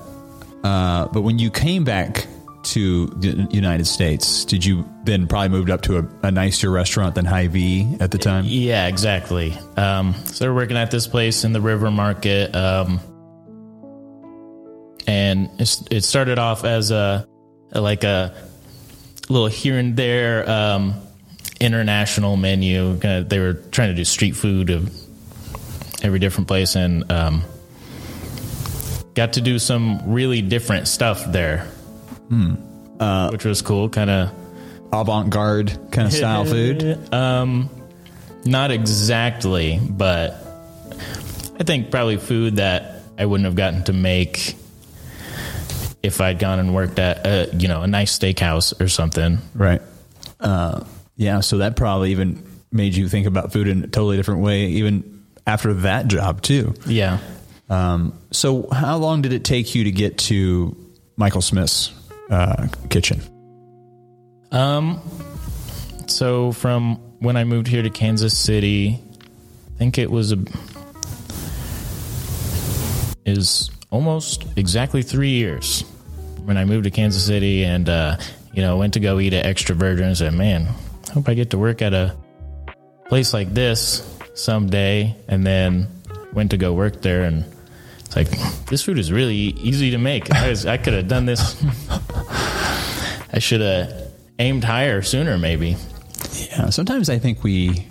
Uh, 0.64 1.06
but 1.12 1.22
when 1.22 1.38
you 1.38 1.50
came 1.50 1.84
back 1.84 2.26
to 2.64 3.06
the 3.06 3.48
United 3.50 3.86
States, 3.86 4.44
did 4.44 4.64
you 4.64 4.88
then 5.04 5.26
probably 5.26 5.48
moved 5.48 5.70
up 5.70 5.82
to 5.82 5.98
a, 5.98 6.08
a 6.22 6.30
nicer 6.30 6.70
restaurant 6.70 7.14
than 7.14 7.24
Hy-Vee 7.24 7.96
at 8.00 8.10
the 8.10 8.18
time? 8.18 8.44
Yeah, 8.46 8.86
exactly. 8.86 9.56
Um, 9.76 10.14
started 10.24 10.54
working 10.54 10.76
at 10.76 10.90
this 10.90 11.06
place 11.06 11.44
in 11.44 11.52
the 11.52 11.60
River 11.60 11.90
Market, 11.90 12.54
um, 12.54 13.00
and 15.06 15.50
it 15.58 16.04
started 16.04 16.38
off 16.38 16.64
as 16.64 16.90
a, 16.90 17.26
a 17.72 17.80
like 17.80 18.04
a 18.04 18.34
little 19.28 19.48
here 19.48 19.78
and 19.78 19.96
there 19.96 20.48
um, 20.48 20.94
international 21.60 22.36
menu. 22.36 22.98
Kinda, 22.98 23.24
they 23.24 23.38
were 23.38 23.54
trying 23.54 23.88
to 23.88 23.94
do 23.94 24.04
street 24.04 24.36
food 24.36 24.70
of 24.70 24.92
every 26.02 26.18
different 26.18 26.48
place, 26.48 26.76
and 26.76 27.10
um, 27.10 27.42
got 29.14 29.34
to 29.34 29.40
do 29.40 29.58
some 29.58 30.00
really 30.12 30.40
different 30.42 30.88
stuff 30.88 31.24
there, 31.26 31.68
which 33.30 33.44
was 33.44 33.62
cool. 33.62 33.88
Kind 33.88 34.10
of 34.10 34.32
Avant-garde 34.92 35.90
kind 35.90 36.06
of 36.06 36.12
style 36.12 36.44
food. 36.44 36.98
Um, 37.12 37.70
not 38.44 38.70
exactly, 38.70 39.78
but 39.78 40.34
I 41.58 41.64
think 41.64 41.90
probably 41.90 42.16
food 42.16 42.56
that 42.56 43.02
I 43.16 43.26
wouldn't 43.26 43.44
have 43.44 43.54
gotten 43.54 43.84
to 43.84 43.92
make 43.92 44.56
if 46.02 46.20
I'd 46.20 46.38
gone 46.38 46.58
and 46.58 46.74
worked 46.74 46.98
at 46.98 47.24
a, 47.26 47.54
you 47.56 47.68
know 47.68 47.82
a 47.82 47.86
nice 47.86 48.18
steakhouse 48.18 48.78
or 48.80 48.88
something. 48.88 49.38
Right. 49.54 49.80
Uh, 50.40 50.84
yeah, 51.16 51.40
so 51.40 51.58
that 51.58 51.76
probably 51.76 52.10
even 52.10 52.44
made 52.72 52.94
you 52.94 53.08
think 53.08 53.26
about 53.26 53.52
food 53.52 53.68
in 53.68 53.84
a 53.84 53.86
totally 53.86 54.16
different 54.16 54.40
way, 54.40 54.66
even 54.66 55.24
after 55.46 55.72
that 55.74 56.08
job 56.08 56.42
too. 56.42 56.74
Yeah. 56.86 57.18
Um, 57.70 58.18
so, 58.32 58.68
how 58.70 58.96
long 58.98 59.22
did 59.22 59.32
it 59.32 59.44
take 59.44 59.74
you 59.74 59.84
to 59.84 59.92
get 59.92 60.18
to 60.18 60.76
Michael 61.16 61.42
Smith's 61.42 61.92
uh, 62.32 62.68
kitchen? 62.88 63.20
Um. 64.50 65.00
So 66.06 66.52
from 66.52 66.96
when 67.20 67.36
I 67.36 67.44
moved 67.44 67.68
here 67.68 67.82
to 67.82 67.90
Kansas 67.90 68.36
City, 68.36 69.00
I 69.74 69.78
think 69.78 69.98
it 69.98 70.10
was 70.10 70.32
a 70.32 70.38
is 73.24 73.70
almost 73.90 74.46
exactly 74.56 75.02
three 75.02 75.30
years 75.30 75.82
when 76.44 76.56
I 76.56 76.64
moved 76.64 76.84
to 76.84 76.90
Kansas 76.90 77.24
City, 77.24 77.64
and 77.64 77.88
uh, 77.88 78.16
you 78.52 78.62
know 78.62 78.76
went 78.76 78.94
to 78.94 79.00
go 79.00 79.20
eat 79.20 79.32
at 79.32 79.46
Extra 79.46 79.74
Virgin. 79.74 80.06
and 80.06 80.16
said, 80.16 80.34
"Man, 80.34 80.68
I 81.08 81.12
hope 81.12 81.28
I 81.28 81.34
get 81.34 81.50
to 81.50 81.58
work 81.58 81.82
at 81.82 81.94
a 81.94 82.16
place 83.06 83.32
like 83.32 83.54
this 83.54 84.02
someday." 84.34 85.14
And 85.28 85.46
then 85.46 85.88
went 86.32 86.50
to 86.50 86.56
go 86.56 86.72
work 86.72 87.02
there, 87.02 87.22
and 87.22 87.44
it's 88.00 88.16
like 88.16 88.30
this 88.66 88.82
food 88.82 88.98
is 88.98 89.12
really 89.12 89.36
easy 89.36 89.90
to 89.92 89.98
make. 89.98 90.32
I, 90.34 90.48
was, 90.48 90.66
I 90.66 90.76
could 90.76 90.94
have 90.94 91.08
done 91.08 91.26
this. 91.26 91.62
I 93.32 93.38
should 93.38 93.60
have 93.60 94.12
aimed 94.38 94.64
higher 94.64 95.02
sooner, 95.02 95.38
maybe. 95.38 95.76
Yeah, 96.34 96.70
sometimes 96.70 97.08
I 97.08 97.18
think 97.18 97.42
we 97.42 97.86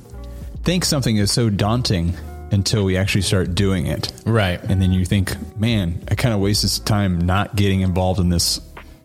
think 0.64 0.86
something 0.86 1.18
is 1.18 1.32
so 1.32 1.50
daunting 1.50 2.14
until 2.52 2.84
we 2.84 2.98
actually 2.98 3.22
start 3.22 3.56
doing 3.56 3.88
it. 3.88 4.12
Right. 4.26 4.62
And 4.64 4.82
then 4.82 4.92
you 4.92 5.06
think, 5.06 5.36
man, 5.58 6.04
I 6.10 6.16
kind 6.16 6.34
of 6.34 6.42
wasted 6.42 6.86
time 6.86 7.20
not 7.20 7.56
getting 7.56 7.82
involved 7.82 8.20
in 8.20 8.30
this 8.30 8.60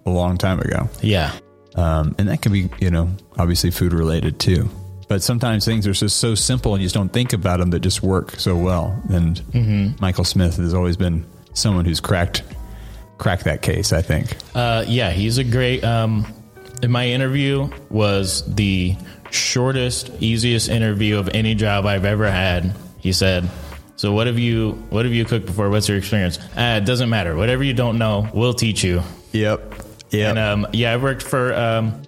a 0.04 0.10
long 0.10 0.36
time 0.36 0.60
ago. 0.60 0.88
Yeah. 1.00 1.32
Um, 1.74 2.14
and 2.18 2.28
that 2.28 2.42
can 2.42 2.52
be, 2.52 2.68
you 2.80 2.90
know, 2.90 3.10
obviously 3.38 3.70
food 3.70 3.92
related 3.92 4.40
too. 4.40 4.68
But 5.08 5.22
sometimes 5.22 5.64
things 5.64 5.86
are 5.86 5.92
just 5.92 6.16
so 6.16 6.34
simple 6.34 6.74
and 6.74 6.82
you 6.82 6.86
just 6.86 6.94
don't 6.94 7.12
think 7.12 7.32
about 7.32 7.60
them 7.60 7.70
that 7.70 7.80
just 7.80 8.02
work 8.02 8.32
so 8.40 8.56
well. 8.56 9.00
And 9.08 10.00
Michael 10.00 10.24
Smith 10.24 10.56
has 10.56 10.74
always 10.74 10.96
been 10.96 11.24
someone 11.54 11.84
who's 11.84 12.00
cracked 12.00 12.42
cracked 13.18 13.44
that 13.44 13.62
case. 13.62 13.92
I 13.92 14.02
think. 14.02 14.36
Uh, 14.54 14.84
yeah, 14.86 15.10
he's 15.10 15.38
a 15.38 15.44
great. 15.44 15.84
Um, 15.84 16.26
in 16.82 16.90
my 16.90 17.08
interview 17.08 17.70
was 17.88 18.42
the 18.54 18.96
shortest, 19.30 20.10
easiest 20.20 20.68
interview 20.68 21.18
of 21.18 21.28
any 21.34 21.54
job 21.54 21.86
I've 21.86 22.04
ever 22.04 22.30
had. 22.30 22.74
He 22.98 23.12
said, 23.12 23.48
"So 23.96 24.12
what 24.12 24.26
have 24.26 24.38
you 24.38 24.72
what 24.90 25.04
have 25.04 25.14
you 25.14 25.24
cooked 25.24 25.46
before? 25.46 25.70
What's 25.70 25.88
your 25.88 25.98
experience? 25.98 26.38
Ah, 26.56 26.76
it 26.76 26.84
doesn't 26.84 27.08
matter. 27.08 27.34
Whatever 27.36 27.62
you 27.64 27.74
don't 27.74 27.98
know, 27.98 28.28
we'll 28.34 28.54
teach 28.54 28.84
you." 28.84 29.02
Yep. 29.32 29.74
Yep. 30.10 30.28
And 30.30 30.38
um, 30.38 30.66
yeah, 30.72 30.94
I've 30.94 31.02
worked 31.02 31.22
for 31.22 31.52
um, 31.54 32.02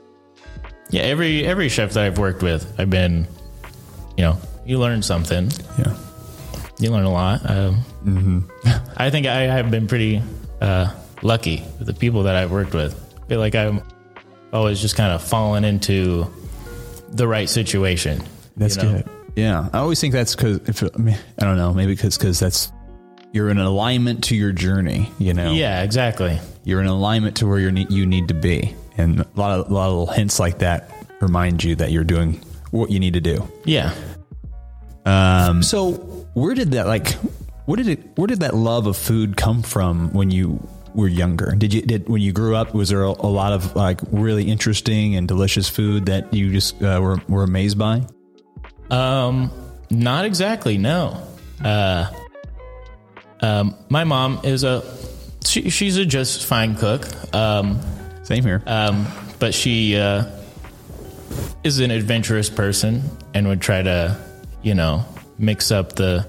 yeah 0.90 1.02
every 1.02 1.44
every 1.44 1.68
chef 1.68 1.92
that 1.94 2.04
I've 2.04 2.18
worked 2.18 2.42
with. 2.42 2.78
I've 2.78 2.90
been, 2.90 3.26
you 4.16 4.24
know, 4.24 4.38
you 4.64 4.78
learn 4.78 5.02
something. 5.02 5.50
yeah. 5.78 5.96
You 6.80 6.92
learn 6.92 7.04
a 7.04 7.10
lot. 7.12 7.40
Um, 7.50 8.48
I 8.96 9.10
think 9.10 9.26
I 9.26 9.42
have 9.42 9.68
been 9.70 9.88
pretty 9.88 10.22
uh, 10.60 10.92
lucky 11.22 11.64
with 11.78 11.86
the 11.86 11.94
people 11.94 12.24
that 12.24 12.36
I've 12.36 12.50
worked 12.50 12.74
with. 12.74 12.94
I 13.22 13.26
feel 13.28 13.40
like 13.40 13.54
I'm 13.54 13.82
always 14.52 14.80
just 14.80 14.96
kind 14.96 15.12
of 15.12 15.22
falling 15.22 15.64
into 15.64 16.26
the 17.10 17.26
right 17.26 17.48
situation. 17.48 18.22
That's 18.56 18.76
you 18.76 18.82
know? 18.82 18.92
good. 18.98 19.08
Yeah, 19.36 19.68
I 19.72 19.78
always 19.78 20.00
think 20.00 20.12
that's 20.14 20.34
because 20.34 20.82
I, 20.82 20.98
mean, 20.98 21.16
I 21.38 21.44
don't 21.44 21.56
know, 21.56 21.72
maybe 21.72 21.94
because 21.94 22.18
because 22.18 22.40
that's 22.40 22.72
you're 23.32 23.50
in 23.50 23.58
alignment 23.58 24.24
to 24.24 24.36
your 24.36 24.52
journey. 24.52 25.10
You 25.18 25.34
know, 25.34 25.52
Yeah, 25.52 25.82
exactly. 25.82 26.40
you're 26.64 26.80
in 26.80 26.86
alignment 26.86 27.36
to 27.36 27.46
where 27.46 27.58
you 27.58 27.70
need 27.70 27.92
you 27.92 28.04
need 28.04 28.28
to 28.28 28.34
be, 28.34 28.74
and 28.96 29.20
a 29.20 29.26
lot 29.36 29.58
of 29.60 29.70
a 29.70 29.74
lot 29.74 29.86
of 29.86 29.90
little 29.90 30.06
hints 30.06 30.40
like 30.40 30.58
that 30.58 30.90
remind 31.20 31.62
you 31.62 31.76
that 31.76 31.92
you're 31.92 32.04
doing 32.04 32.40
what 32.70 32.90
you 32.90 32.98
need 32.98 33.14
to 33.14 33.20
do. 33.20 33.46
Yeah. 33.64 33.94
Um, 35.06 35.62
so 35.62 35.92
where 36.34 36.54
did 36.54 36.72
that 36.72 36.86
like? 36.86 37.14
Where 37.68 37.76
did 37.76 37.88
it? 37.88 38.16
Where 38.16 38.26
did 38.26 38.40
that 38.40 38.54
love 38.54 38.86
of 38.86 38.96
food 38.96 39.36
come 39.36 39.62
from 39.62 40.10
when 40.14 40.30
you 40.30 40.66
were 40.94 41.06
younger? 41.06 41.54
Did 41.54 41.74
you 41.74 41.82
did 41.82 42.08
when 42.08 42.22
you 42.22 42.32
grew 42.32 42.56
up? 42.56 42.72
Was 42.72 42.88
there 42.88 43.02
a, 43.02 43.10
a 43.10 43.28
lot 43.28 43.52
of 43.52 43.76
like 43.76 44.00
really 44.10 44.50
interesting 44.50 45.16
and 45.16 45.28
delicious 45.28 45.68
food 45.68 46.06
that 46.06 46.32
you 46.32 46.50
just 46.50 46.82
uh, 46.82 46.98
were 46.98 47.20
were 47.28 47.42
amazed 47.42 47.78
by? 47.78 48.06
Um, 48.90 49.52
not 49.90 50.24
exactly. 50.24 50.78
No. 50.78 51.22
Uh, 51.62 52.10
um, 53.42 53.74
my 53.90 54.04
mom 54.04 54.40
is 54.44 54.64
a 54.64 54.82
she, 55.44 55.68
she's 55.68 55.98
a 55.98 56.06
just 56.06 56.46
fine 56.46 56.74
cook. 56.74 57.06
Um, 57.34 57.80
Same 58.22 58.44
here. 58.44 58.62
Um, 58.66 59.06
but 59.38 59.52
she 59.52 59.94
uh, 59.94 60.24
is 61.64 61.80
an 61.80 61.90
adventurous 61.90 62.48
person 62.48 63.02
and 63.34 63.46
would 63.46 63.60
try 63.60 63.82
to, 63.82 64.18
you 64.62 64.74
know, 64.74 65.04
mix 65.38 65.70
up 65.70 65.96
the 65.96 66.26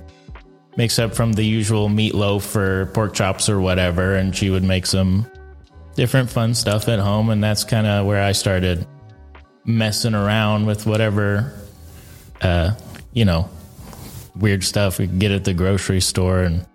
mix 0.79 0.98
up 0.98 1.13
from 1.13 1.33
the 1.33 1.43
usual 1.43 1.89
meatloaf 1.89 2.55
or 2.55 2.86
pork 2.93 3.13
chops 3.13 3.50
or 3.50 3.59
whatever, 3.59 4.15
and 4.15 4.33
she 4.33 4.50
would 4.50 4.63
make 4.63 4.86
some 4.86 5.29
different 5.95 6.29
fun 6.29 6.55
stuff 6.55 6.88
at 6.88 7.00
home, 7.00 7.29
and 7.29 7.43
that's 7.43 7.65
kind 7.65 7.86
of 7.86 8.05
where 8.05 8.24
I 8.24 8.31
started 8.31 8.88
messing 9.65 10.15
around 10.15 10.67
with 10.67 10.86
whatever, 10.86 11.51
uh, 12.41 12.71
you 13.12 13.25
know, 13.25 13.50
weird 14.38 14.63
stuff 14.63 15.00
we 15.00 15.07
could 15.07 15.19
get 15.19 15.31
at 15.33 15.43
the 15.43 15.53
grocery 15.53 16.00
store, 16.00 16.43
and 16.43 16.65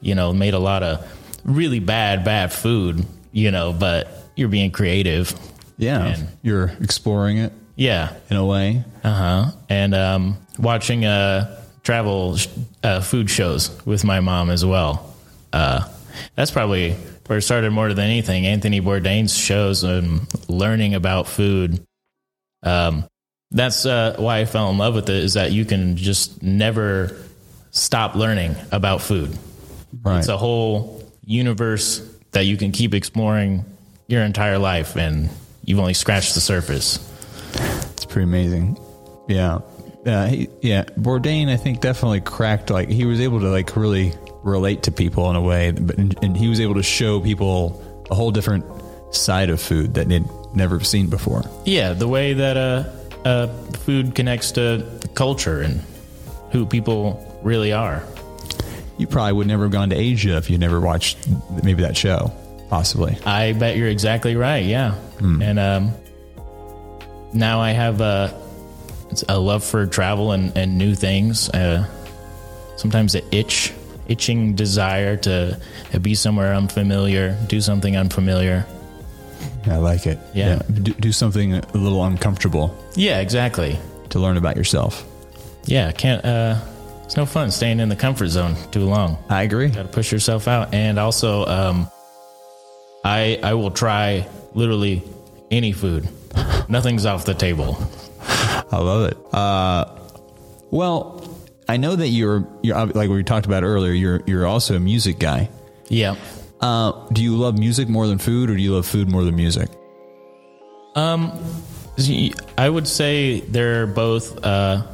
you 0.00 0.14
know, 0.14 0.32
made 0.32 0.54
a 0.54 0.58
lot 0.60 0.84
of 0.84 1.04
really 1.44 1.80
bad, 1.80 2.24
bad 2.24 2.52
food, 2.52 3.04
you 3.32 3.50
know, 3.50 3.72
but 3.72 4.30
you're 4.36 4.48
being 4.48 4.70
creative. 4.70 5.34
yeah, 5.76 6.06
and- 6.06 6.28
you're 6.42 6.68
exploring 6.80 7.38
it 7.38 7.52
Yeah. 7.74 8.12
in 8.30 8.36
a 8.36 8.46
way. 8.46 8.84
Uh 9.02 9.12
huh. 9.12 9.50
And 9.68 9.92
um, 9.94 10.36
watching 10.56 11.04
uh, 11.04 11.56
travel 11.90 12.36
uh, 12.84 13.00
food 13.00 13.28
shows 13.28 13.76
with 13.84 14.04
my 14.04 14.20
mom 14.20 14.48
as 14.48 14.64
well. 14.64 15.12
Uh, 15.52 15.80
that's 16.36 16.52
probably 16.52 16.92
where 17.26 17.38
it 17.38 17.42
started 17.42 17.72
more 17.72 17.88
than 17.88 18.04
anything. 18.04 18.46
Anthony 18.46 18.80
Bourdain's 18.80 19.36
shows 19.36 19.82
and 19.82 20.20
learning 20.48 20.94
about 20.94 21.26
food. 21.26 21.84
Um, 22.62 23.08
that's 23.50 23.86
uh, 23.86 24.14
why 24.20 24.38
I 24.38 24.44
fell 24.44 24.70
in 24.70 24.78
love 24.78 24.94
with 24.94 25.10
it. 25.10 25.16
Is 25.16 25.34
that 25.34 25.50
you 25.50 25.64
can 25.64 25.96
just 25.96 26.40
never 26.44 27.16
stop 27.72 28.14
learning 28.14 28.54
about 28.70 29.02
food. 29.02 29.36
Right. 30.04 30.20
It's 30.20 30.28
a 30.28 30.36
whole 30.36 31.02
universe 31.24 32.08
that 32.30 32.42
you 32.42 32.56
can 32.56 32.70
keep 32.70 32.94
exploring 32.94 33.64
your 34.06 34.22
entire 34.22 34.60
life, 34.60 34.94
and 34.94 35.28
you've 35.64 35.80
only 35.80 35.94
scratched 35.94 36.34
the 36.34 36.40
surface. 36.40 37.00
It's 37.94 38.04
pretty 38.04 38.28
amazing. 38.28 38.78
Yeah. 39.28 39.58
Yeah, 40.04 40.28
he, 40.28 40.48
yeah. 40.62 40.84
Bourdain, 40.84 41.48
I 41.48 41.56
think, 41.56 41.80
definitely 41.80 42.20
cracked. 42.20 42.70
Like 42.70 42.88
he 42.88 43.04
was 43.04 43.20
able 43.20 43.40
to 43.40 43.50
like 43.50 43.76
really 43.76 44.12
relate 44.42 44.84
to 44.84 44.92
people 44.92 45.28
in 45.30 45.36
a 45.36 45.42
way, 45.42 45.72
but 45.72 45.98
and 45.98 46.36
he 46.36 46.48
was 46.48 46.60
able 46.60 46.74
to 46.74 46.82
show 46.82 47.20
people 47.20 47.82
a 48.10 48.14
whole 48.14 48.30
different 48.30 48.64
side 49.14 49.50
of 49.50 49.60
food 49.60 49.94
that 49.94 50.08
they'd 50.08 50.24
never 50.54 50.80
seen 50.80 51.08
before. 51.08 51.42
Yeah, 51.64 51.92
the 51.92 52.08
way 52.08 52.32
that 52.32 52.56
uh 52.56 52.84
uh, 53.24 53.48
food 53.84 54.14
connects 54.14 54.52
to 54.52 54.86
culture 55.14 55.60
and 55.60 55.82
who 56.52 56.66
people 56.66 57.40
really 57.42 57.72
are. 57.72 58.02
You 58.98 59.06
probably 59.06 59.32
would 59.34 59.46
never 59.46 59.64
have 59.64 59.72
gone 59.72 59.90
to 59.90 59.96
Asia 59.96 60.36
if 60.36 60.50
you 60.50 60.58
never 60.58 60.80
watched 60.80 61.18
maybe 61.62 61.82
that 61.82 61.96
show, 61.96 62.32
possibly. 62.68 63.18
I 63.24 63.52
bet 63.52 63.76
you're 63.76 63.88
exactly 63.88 64.36
right. 64.36 64.64
Yeah, 64.64 64.94
and 65.20 65.58
um, 65.58 65.92
now 67.32 67.60
I 67.60 67.70
have 67.72 68.00
a 68.00 68.34
a 69.28 69.38
love 69.38 69.64
for 69.64 69.86
travel 69.86 70.32
and, 70.32 70.56
and 70.56 70.76
new 70.78 70.94
things. 70.94 71.48
Uh, 71.50 71.86
sometimes 72.76 73.14
an 73.14 73.22
itch, 73.32 73.72
itching 74.08 74.54
desire 74.54 75.16
to 75.18 75.60
be 76.00 76.14
somewhere 76.14 76.54
unfamiliar, 76.54 77.36
do 77.48 77.60
something 77.60 77.96
unfamiliar. 77.96 78.66
I 79.66 79.76
like 79.76 80.06
it. 80.06 80.18
Yeah. 80.34 80.60
Do, 80.72 80.92
do 80.94 81.12
something 81.12 81.54
a 81.54 81.62
little 81.74 82.04
uncomfortable 82.04 82.74
Yeah, 82.94 83.20
exactly. 83.20 83.78
to 84.10 84.18
learn 84.18 84.36
about 84.36 84.56
yourself. 84.56 85.04
Yeah, 85.64 85.92
can't. 85.92 86.24
Uh, 86.24 86.60
it's 87.04 87.16
no 87.16 87.26
fun 87.26 87.50
staying 87.50 87.80
in 87.80 87.88
the 87.88 87.96
comfort 87.96 88.28
zone 88.28 88.54
too 88.70 88.84
long. 88.84 89.18
I 89.28 89.42
agree. 89.42 89.68
Got 89.68 89.82
to 89.82 89.88
push 89.88 90.10
yourself 90.12 90.46
out, 90.48 90.72
and 90.72 90.98
also, 90.98 91.44
um, 91.46 91.90
I 93.04 93.38
I 93.42 93.54
will 93.54 93.70
try 93.70 94.26
literally 94.54 95.02
any 95.50 95.72
food. 95.72 96.08
Nothing's 96.68 97.04
off 97.06 97.24
the 97.24 97.34
table. 97.34 97.76
I 98.70 98.78
love 98.78 99.10
it. 99.10 99.34
Uh, 99.34 99.84
well, 100.70 101.24
I 101.68 101.76
know 101.76 101.96
that 101.96 102.08
you're 102.08 102.46
you're 102.62 102.86
like 102.86 103.10
we 103.10 103.22
talked 103.24 103.46
about 103.46 103.62
earlier. 103.62 103.92
You're 103.92 104.22
you're 104.26 104.46
also 104.46 104.76
a 104.76 104.80
music 104.80 105.18
guy. 105.18 105.48
Yeah. 105.88 106.16
Uh, 106.60 106.92
do 107.12 107.22
you 107.22 107.36
love 107.36 107.58
music 107.58 107.88
more 107.88 108.06
than 108.06 108.18
food, 108.18 108.50
or 108.50 108.56
do 108.56 108.62
you 108.62 108.74
love 108.74 108.86
food 108.86 109.08
more 109.08 109.24
than 109.24 109.34
music? 109.34 109.70
Um, 110.94 111.38
I 112.58 112.68
would 112.68 112.86
say 112.86 113.40
they're 113.40 113.86
both 113.86 114.44
uh, 114.44 114.86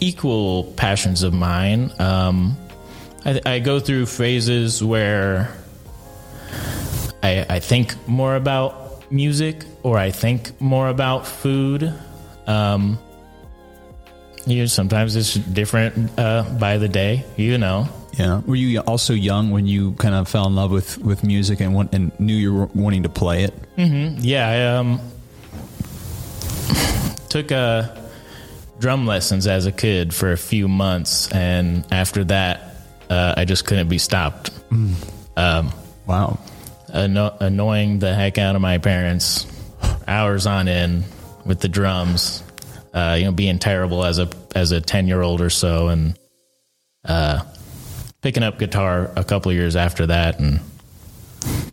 equal 0.00 0.64
passions 0.76 1.22
of 1.22 1.32
mine. 1.32 1.92
Um, 1.98 2.56
I, 3.24 3.40
I 3.44 3.58
go 3.58 3.80
through 3.80 4.06
phases 4.06 4.82
where 4.82 5.54
I, 7.22 7.46
I 7.48 7.60
think 7.60 7.94
more 8.08 8.36
about 8.36 9.10
music 9.12 9.64
or 9.82 9.98
I 9.98 10.10
think 10.10 10.60
more 10.60 10.88
about 10.88 11.26
food. 11.26 11.92
Um, 12.50 12.98
you 14.46 14.58
know, 14.58 14.66
sometimes 14.66 15.14
it's 15.16 15.34
different 15.34 16.18
uh, 16.18 16.42
by 16.58 16.78
the 16.78 16.88
day, 16.88 17.24
you 17.36 17.58
know. 17.58 17.88
Yeah. 18.14 18.40
Were 18.40 18.56
you 18.56 18.80
also 18.80 19.12
young 19.12 19.50
when 19.50 19.66
you 19.66 19.92
kind 19.92 20.14
of 20.14 20.26
fell 20.28 20.46
in 20.46 20.56
love 20.56 20.72
with, 20.72 20.98
with 20.98 21.22
music 21.22 21.60
and 21.60 21.74
want, 21.74 21.94
and 21.94 22.18
knew 22.18 22.34
you 22.34 22.54
were 22.54 22.66
wanting 22.74 23.04
to 23.04 23.08
play 23.08 23.44
it? 23.44 23.54
Yeah, 23.76 24.48
I 24.48 24.78
um, 24.78 25.00
took 27.28 27.52
uh, 27.52 27.94
drum 28.80 29.06
lessons 29.06 29.46
as 29.46 29.66
a 29.66 29.72
kid 29.72 30.12
for 30.12 30.32
a 30.32 30.36
few 30.36 30.66
months, 30.66 31.30
and 31.30 31.84
after 31.92 32.24
that, 32.24 32.76
uh, 33.08 33.34
I 33.36 33.44
just 33.44 33.64
couldn't 33.66 33.88
be 33.88 33.98
stopped. 33.98 34.50
Wow. 35.36 36.40
Anno- 36.92 37.36
annoying 37.38 38.00
the 38.00 38.12
heck 38.14 38.38
out 38.38 38.56
of 38.56 38.60
my 38.60 38.78
parents, 38.78 39.46
hours 40.08 40.46
on 40.46 40.66
end 40.66 41.04
with 41.50 41.60
the 41.60 41.68
drums. 41.68 42.42
Uh, 42.94 43.16
you 43.18 43.24
know, 43.26 43.32
being 43.32 43.58
terrible 43.58 44.04
as 44.04 44.18
a 44.18 44.28
as 44.54 44.72
a 44.72 44.80
ten 44.80 45.06
year 45.06 45.20
old 45.20 45.40
or 45.40 45.50
so, 45.50 45.88
and 45.88 46.18
uh, 47.04 47.40
picking 48.22 48.42
up 48.42 48.58
guitar 48.58 49.10
a 49.16 49.22
couple 49.22 49.52
years 49.52 49.76
after 49.76 50.06
that, 50.06 50.40
and 50.40 50.60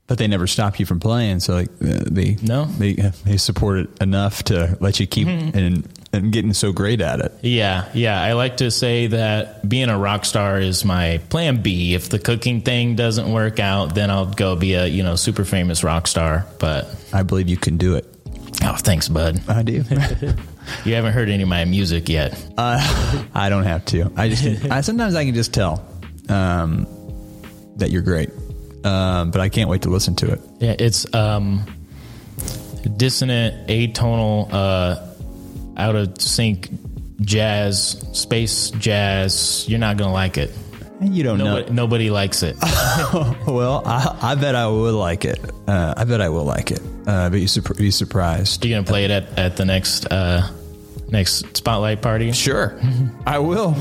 But 0.05 0.17
they 0.19 0.27
never 0.27 0.46
stopped 0.48 0.79
you 0.79 0.86
from 0.86 1.00
playing, 1.00 1.39
so 1.39 1.55
like 1.55 1.69
uh, 1.81 2.03
they 2.05 2.38
No. 2.43 2.65
they 2.65 2.93
they 3.25 3.38
support 3.38 3.80
it 3.80 3.89
enough 4.02 4.43
to 4.43 4.78
let 4.80 4.99
you 4.99 5.08
keep 5.08 5.28
and 5.28 5.88
and 6.13 6.32
getting 6.32 6.54
so 6.54 6.71
great 6.71 7.02
at 7.02 7.19
it. 7.19 7.34
Yeah, 7.41 7.89
yeah. 7.95 8.21
I 8.21 8.34
like 8.34 8.58
to 8.58 8.69
say 8.71 9.08
that 9.08 9.67
being 9.67 9.89
a 9.89 9.97
rock 9.97 10.23
star 10.23 10.60
is 10.60 10.86
my 10.86 11.17
plan 11.30 11.63
B. 11.63 11.95
If 11.95 12.10
the 12.10 12.19
cooking 12.19 12.62
thing 12.62 12.95
doesn't 12.95 13.32
work 13.34 13.60
out, 13.60 13.95
then 13.95 14.10
I'll 14.12 14.32
go 14.32 14.56
be 14.56 14.75
a 14.75 14.86
you 14.86 15.02
know 15.02 15.15
super 15.15 15.45
famous 15.45 15.84
rock 15.84 16.06
star. 16.08 16.45
But 16.60 16.88
I 17.12 17.23
believe 17.23 17.49
you 17.49 17.58
can 17.58 17.78
do 17.78 17.95
it. 17.95 18.06
Oh, 18.67 18.75
thanks, 18.77 19.08
bud. 19.08 19.41
I 19.47 19.63
do. 19.63 19.84
You 20.84 20.95
haven't 20.95 21.13
heard 21.13 21.30
any 21.30 21.43
of 21.43 21.49
my 21.49 21.63
music 21.63 22.10
yet. 22.10 22.38
I 22.58 23.47
don't 23.49 23.63
have 23.63 23.86
to. 23.86 24.12
I 24.17 24.27
just 24.30 24.43
can, 24.43 24.71
I, 24.71 24.82
sometimes 24.82 25.15
I 25.15 25.23
can 25.23 25.34
just 25.34 25.53
tell 25.53 25.86
um, 26.27 26.86
that 27.77 27.89
you're 27.89 28.01
great, 28.01 28.32
um, 28.84 29.32
but 29.32 29.39
I 29.39 29.47
can't 29.47 29.69
wait 29.69 29.84
to 29.84 29.89
listen 29.89 30.15
to 30.15 30.34
it. 30.34 30.41
Yeah, 30.60 30.75
it's 30.77 31.13
um, 31.13 31.63
dissonant, 32.97 33.67
atonal, 33.67 34.49
uh, 34.51 35.03
out 35.77 35.95
of 35.95 36.21
sync 36.21 36.69
jazz, 37.21 38.03
space 38.12 38.71
jazz. 38.71 39.65
You're 39.67 39.80
not 39.80 39.97
gonna 39.97 40.13
like 40.13 40.38
it. 40.38 40.51
You 41.01 41.23
don't 41.23 41.38
Nobody, 41.38 41.71
nobody 41.71 42.10
likes 42.10 42.43
it. 42.43 42.58
Well, 43.47 43.84
I, 43.86 44.17
I 44.21 44.36
bet 44.36 44.56
I 44.56 44.67
will 44.67 44.95
like 44.95 45.23
it. 45.23 45.39
Uh, 45.67 45.93
I 45.95 46.03
bet 46.03 46.21
I 46.21 46.30
will 46.30 46.43
like 46.43 46.71
it. 46.71 46.82
Uh, 47.08 47.30
but 47.30 47.39
you 47.39 47.48
sur- 47.48 47.62
be 47.74 47.89
surprised. 47.89 48.63
you 48.65 48.76
gonna 48.76 48.86
play 48.86 49.06
it 49.06 49.12
at, 49.12 49.39
at 49.39 49.56
the 49.58 49.63
next 49.65 50.06
uh, 50.12 50.46
next 51.10 51.56
spotlight 51.56 52.02
party? 52.02 52.34
Sure, 52.34 52.78
I 53.26 53.39
will. 53.39 53.76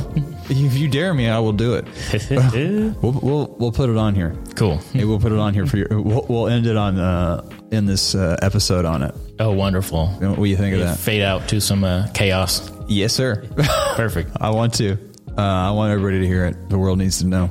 if 0.48 0.74
you 0.78 0.86
dare 0.88 1.12
me, 1.12 1.28
I 1.28 1.40
will 1.40 1.52
do 1.52 1.74
it. 1.74 1.86
We'll, 3.02 3.12
we'll 3.22 3.56
we'll 3.58 3.72
put 3.72 3.90
it 3.90 3.96
on 3.96 4.14
here. 4.14 4.36
cool. 4.54 4.80
Maybe 4.94 5.04
we'll 5.06 5.18
put 5.20 5.32
it 5.32 5.38
on 5.38 5.52
here 5.54 5.66
for 5.66 5.76
you. 5.76 5.86
We'll, 5.90 6.24
we'll 6.28 6.46
end 6.48 6.66
it 6.66 6.76
on 6.76 6.98
uh, 6.98 7.42
in 7.72 7.84
this 7.86 8.14
uh, 8.14 8.36
episode 8.42 8.84
on 8.84 9.02
it. 9.02 9.14
Oh, 9.40 9.52
wonderful. 9.52 10.06
What 10.08 10.36
do 10.36 10.44
you 10.44 10.56
think 10.56 10.74
of 10.74 10.80
that? 10.80 10.98
Fade 10.98 11.22
out 11.22 11.48
to 11.48 11.60
some 11.60 11.82
uh, 11.84 12.06
chaos. 12.14 12.70
Yes, 12.88 13.12
sir. 13.12 13.44
Perfect. 13.96 14.30
I 14.40 14.50
want 14.50 14.74
to. 14.74 14.92
Uh, 15.36 15.42
I 15.42 15.70
want 15.72 15.90
everybody 15.92 16.20
to 16.20 16.26
hear 16.26 16.46
it. 16.46 16.70
The 16.70 16.78
world 16.78 16.98
needs 16.98 17.18
to 17.18 17.26
know. 17.26 17.50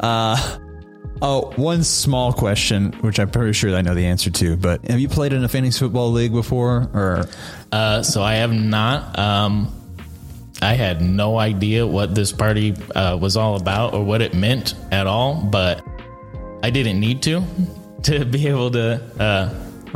Uh, 0.00 0.58
oh, 1.22 1.52
one 1.56 1.82
small 1.84 2.32
question, 2.32 2.92
which 3.00 3.18
I'm 3.18 3.30
pretty 3.30 3.52
sure 3.52 3.74
I 3.74 3.82
know 3.82 3.94
the 3.94 4.06
answer 4.06 4.30
to. 4.30 4.56
But 4.56 4.84
have 4.88 5.00
you 5.00 5.08
played 5.08 5.32
in 5.32 5.44
a 5.44 5.48
fantasy 5.48 5.78
football 5.78 6.12
league 6.12 6.32
before? 6.32 6.88
Or 6.94 7.28
Uh, 7.72 8.02
so 8.02 8.22
I 8.22 8.36
have 8.36 8.52
not. 8.52 9.18
Um, 9.18 9.72
I 10.62 10.74
had 10.74 11.02
no 11.02 11.38
idea 11.38 11.86
what 11.86 12.14
this 12.14 12.32
party 12.32 12.74
uh, 12.94 13.18
was 13.20 13.36
all 13.36 13.56
about 13.56 13.92
or 13.92 14.02
what 14.04 14.22
it 14.22 14.34
meant 14.34 14.74
at 14.90 15.06
all, 15.06 15.42
but 15.42 15.84
I 16.62 16.70
didn't 16.70 16.98
need 16.98 17.22
to 17.24 17.42
to 18.04 18.24
be 18.24 18.48
able 18.48 18.70
to, 18.70 19.02
uh, 19.18 19.54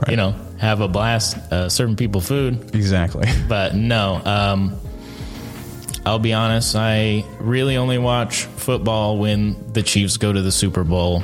you 0.09 0.16
know, 0.16 0.35
have 0.59 0.80
a 0.80 0.88
blast 0.88 1.37
uh, 1.52 1.68
serving 1.68 1.96
people 1.96 2.20
food. 2.20 2.74
exactly? 2.74 3.26
But 3.48 3.74
no, 3.74 4.20
um, 4.24 4.78
I'll 6.11 6.18
be 6.18 6.33
honest. 6.33 6.75
I 6.75 7.25
really 7.38 7.77
only 7.77 7.96
watch 7.96 8.42
football 8.44 9.16
when 9.16 9.73
the 9.73 9.81
Chiefs 9.81 10.16
go 10.16 10.33
to 10.33 10.42
the 10.42 10.51
Super 10.51 10.83
Bowl. 10.83 11.23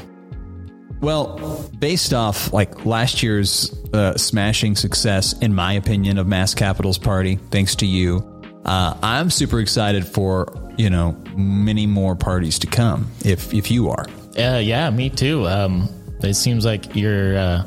Well, 1.01 1.69
based 1.77 2.15
off 2.15 2.53
like 2.53 2.87
last 2.87 3.21
year's 3.21 3.75
uh, 3.93 4.17
smashing 4.17 4.77
success, 4.77 5.33
in 5.41 5.53
my 5.53 5.73
opinion, 5.73 6.19
of 6.19 6.29
Mass 6.29 6.55
Capital's 6.55 6.99
party, 6.99 7.35
thanks 7.51 7.75
to 7.77 7.87
you, 7.87 8.23
uh, 8.65 8.97
I'm 9.03 9.29
super 9.29 9.59
excited 9.59 10.07
for 10.07 10.55
you 10.79 10.89
know 10.89 11.17
many 11.37 11.89
more 11.89 12.15
parties 12.15 12.61
to 12.61 12.69
come. 12.69 13.11
If 13.25 13.53
if 13.53 13.73
you 13.73 13.91
are, 13.91 14.07
Uh, 14.39 14.61
yeah, 14.63 14.89
me 14.91 15.11
too. 15.11 15.49
Um, 15.49 15.89
it 16.23 16.35
seems 16.35 16.65
like 16.65 16.95
you're 16.95 17.37
uh, 17.37 17.65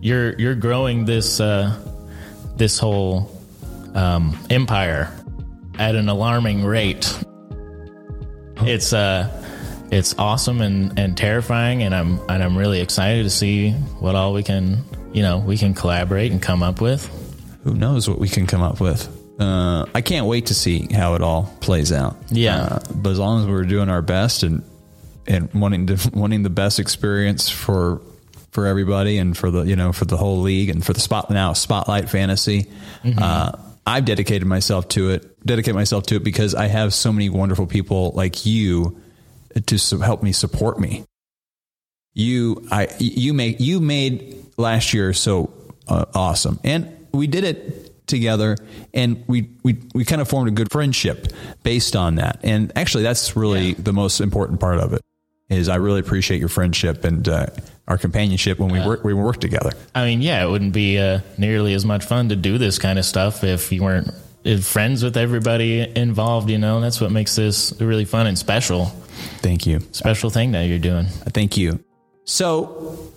you're 0.00 0.32
you're 0.40 0.54
growing 0.54 1.04
this 1.04 1.40
uh, 1.40 1.78
this 2.56 2.78
whole 2.78 3.30
um, 3.94 4.38
empire 4.48 5.12
at 5.78 5.94
an 5.94 6.08
alarming 6.08 6.64
rate. 6.64 7.12
It's 8.58 8.92
uh, 8.92 9.28
it's 9.90 10.14
awesome 10.18 10.60
and, 10.60 10.98
and 10.98 11.16
terrifying, 11.16 11.82
and 11.82 11.94
I'm 11.94 12.20
and 12.28 12.42
I'm 12.42 12.56
really 12.56 12.80
excited 12.80 13.24
to 13.24 13.30
see 13.30 13.72
what 14.00 14.14
all 14.14 14.32
we 14.32 14.42
can 14.42 14.84
you 15.12 15.22
know 15.22 15.38
we 15.38 15.56
can 15.56 15.74
collaborate 15.74 16.32
and 16.32 16.40
come 16.40 16.62
up 16.62 16.80
with. 16.80 17.08
who 17.64 17.74
knows 17.74 18.08
what 18.08 18.18
we 18.18 18.28
can 18.28 18.46
come 18.46 18.62
up 18.62 18.80
with. 18.80 19.08
Uh, 19.40 19.84
I 19.94 20.00
can't 20.00 20.26
wait 20.26 20.46
to 20.46 20.54
see 20.54 20.86
how 20.92 21.14
it 21.14 21.22
all 21.22 21.52
plays 21.60 21.90
out. 21.92 22.16
Yeah. 22.30 22.56
Uh, 22.56 22.78
but 22.94 23.10
as 23.10 23.18
long 23.18 23.42
as 23.42 23.48
we're 23.48 23.64
doing 23.64 23.88
our 23.88 24.02
best 24.02 24.42
and 24.44 24.62
and 25.26 25.52
wanting 25.52 25.88
to 25.88 26.10
wanting 26.14 26.42
the 26.42 26.50
best 26.50 26.78
experience 26.78 27.48
for 27.48 28.00
for 28.52 28.66
everybody 28.66 29.18
and 29.18 29.36
for 29.36 29.50
the 29.50 29.62
you 29.62 29.74
know 29.74 29.92
for 29.92 30.04
the 30.04 30.16
whole 30.16 30.40
league 30.40 30.68
and 30.70 30.84
for 30.84 30.92
the 30.92 31.00
spot 31.00 31.30
now 31.30 31.52
spotlight 31.52 32.08
fantasy, 32.08 32.66
uh, 33.18 33.52
I've 33.86 34.04
dedicated 34.04 34.46
myself 34.48 34.88
to 34.90 35.10
it. 35.10 35.44
Dedicate 35.44 35.74
myself 35.74 36.04
to 36.06 36.16
it 36.16 36.24
because 36.24 36.54
I 36.54 36.66
have 36.66 36.94
so 36.94 37.12
many 37.12 37.28
wonderful 37.28 37.66
people 37.66 38.12
like 38.12 38.46
you 38.46 39.00
to 39.66 39.98
help 39.98 40.22
me 40.22 40.32
support 40.32 40.80
me 40.80 41.04
you 42.14 42.66
I 42.70 42.88
you 42.98 43.34
make, 43.34 43.60
you 43.60 43.80
made 43.80 44.46
last 44.56 44.94
year 44.94 45.12
so 45.12 45.52
uh, 45.88 46.04
awesome, 46.14 46.60
and 46.64 47.06
we 47.12 47.26
did 47.26 47.44
it 47.44 48.06
together, 48.06 48.56
and 48.94 49.24
we 49.26 49.50
we 49.62 49.78
we 49.94 50.04
kind 50.04 50.22
of 50.22 50.28
formed 50.28 50.48
a 50.48 50.52
good 50.52 50.70
friendship 50.70 51.26
based 51.62 51.96
on 51.96 52.14
that. 52.16 52.40
And 52.42 52.72
actually, 52.76 53.02
that's 53.02 53.36
really 53.36 53.70
Yeah. 53.70 53.74
the 53.78 53.92
most 53.92 54.20
important 54.20 54.60
part 54.60 54.78
of 54.78 54.92
it. 54.92 55.02
Is 55.50 55.68
I 55.68 55.76
really 55.76 56.00
appreciate 56.00 56.38
your 56.38 56.48
friendship 56.48 57.04
and 57.04 57.28
uh, 57.28 57.46
our 57.86 57.98
companionship 57.98 58.58
when 58.58 58.70
we 58.70 58.80
work 58.80 59.04
we 59.04 59.14
work 59.14 59.40
together. 59.40 59.70
I 59.94 60.06
mean, 60.06 60.22
yeah, 60.22 60.44
it 60.44 60.50
wouldn't 60.50 60.72
be 60.72 60.98
uh, 60.98 61.20
nearly 61.36 61.74
as 61.74 61.84
much 61.84 62.04
fun 62.04 62.30
to 62.30 62.36
do 62.36 62.58
this 62.58 62.78
kind 62.78 62.98
of 62.98 63.04
stuff 63.04 63.44
if 63.44 63.70
you 63.72 63.82
weren't 63.82 64.10
friends 64.62 65.02
with 65.02 65.16
everybody 65.16 65.80
involved. 65.96 66.50
You 66.50 66.58
know, 66.58 66.80
that's 66.80 67.00
what 67.00 67.10
makes 67.10 67.36
this 67.36 67.74
really 67.80 68.04
fun 68.04 68.26
and 68.26 68.38
special. 68.38 68.86
Thank 69.40 69.66
you. 69.66 69.80
Special 69.92 70.30
thing 70.30 70.52
that 70.52 70.62
you're 70.62 70.78
doing. 70.78 71.06
Thank 71.06 71.56
you. 71.56 71.82
So, 72.24 73.10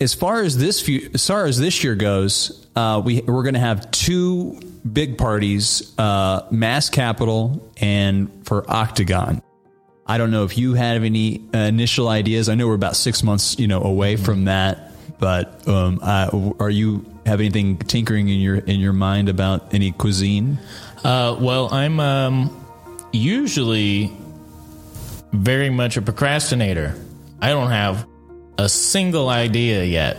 as 0.00 0.14
far 0.14 0.42
as 0.42 0.56
this 0.56 0.80
few, 0.80 1.10
as 1.12 1.26
far 1.26 1.44
as 1.44 1.58
this 1.58 1.84
year 1.84 1.94
goes, 1.94 2.66
uh, 2.74 3.02
we 3.04 3.20
we're 3.20 3.42
going 3.42 3.54
to 3.54 3.60
have 3.60 3.90
two 3.90 4.58
big 4.90 5.18
parties: 5.18 5.92
uh, 5.98 6.46
Mass 6.50 6.88
Capital 6.88 7.70
and 7.76 8.46
for 8.46 8.70
Octagon. 8.70 9.42
I 10.10 10.18
don't 10.18 10.32
know 10.32 10.42
if 10.42 10.58
you 10.58 10.74
have 10.74 11.04
any 11.04 11.40
uh, 11.54 11.58
initial 11.58 12.08
ideas. 12.08 12.48
I 12.48 12.56
know 12.56 12.66
we're 12.66 12.74
about 12.74 12.96
six 12.96 13.22
months, 13.22 13.56
you 13.60 13.68
know, 13.68 13.80
away 13.80 14.16
from 14.16 14.46
that. 14.46 14.90
But 15.20 15.68
um, 15.68 16.00
uh, 16.02 16.50
are 16.58 16.68
you 16.68 17.06
have 17.26 17.38
anything 17.38 17.76
tinkering 17.76 18.28
in 18.28 18.40
your 18.40 18.56
in 18.56 18.80
your 18.80 18.92
mind 18.92 19.28
about 19.28 19.72
any 19.72 19.92
cuisine? 19.92 20.58
Uh, 21.04 21.36
well, 21.38 21.72
I'm 21.72 22.00
um, 22.00 22.66
usually 23.12 24.10
very 25.30 25.70
much 25.70 25.96
a 25.96 26.02
procrastinator. 26.02 26.96
I 27.40 27.50
don't 27.50 27.70
have 27.70 28.04
a 28.58 28.68
single 28.68 29.28
idea 29.28 29.84
yet. 29.84 30.16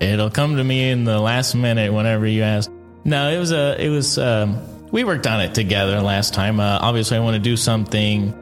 It'll 0.00 0.30
come 0.30 0.56
to 0.56 0.64
me 0.64 0.88
in 0.88 1.04
the 1.04 1.18
last 1.18 1.54
minute 1.54 1.92
whenever 1.92 2.26
you 2.26 2.44
ask. 2.44 2.70
No, 3.04 3.28
it 3.28 3.38
was 3.38 3.52
a 3.52 3.76
it 3.78 3.90
was 3.90 4.16
um, 4.16 4.90
we 4.90 5.04
worked 5.04 5.26
on 5.26 5.42
it 5.42 5.54
together 5.54 6.00
last 6.00 6.32
time. 6.32 6.60
Uh, 6.60 6.78
obviously, 6.80 7.18
I 7.18 7.20
want 7.20 7.34
to 7.34 7.42
do 7.42 7.58
something 7.58 8.40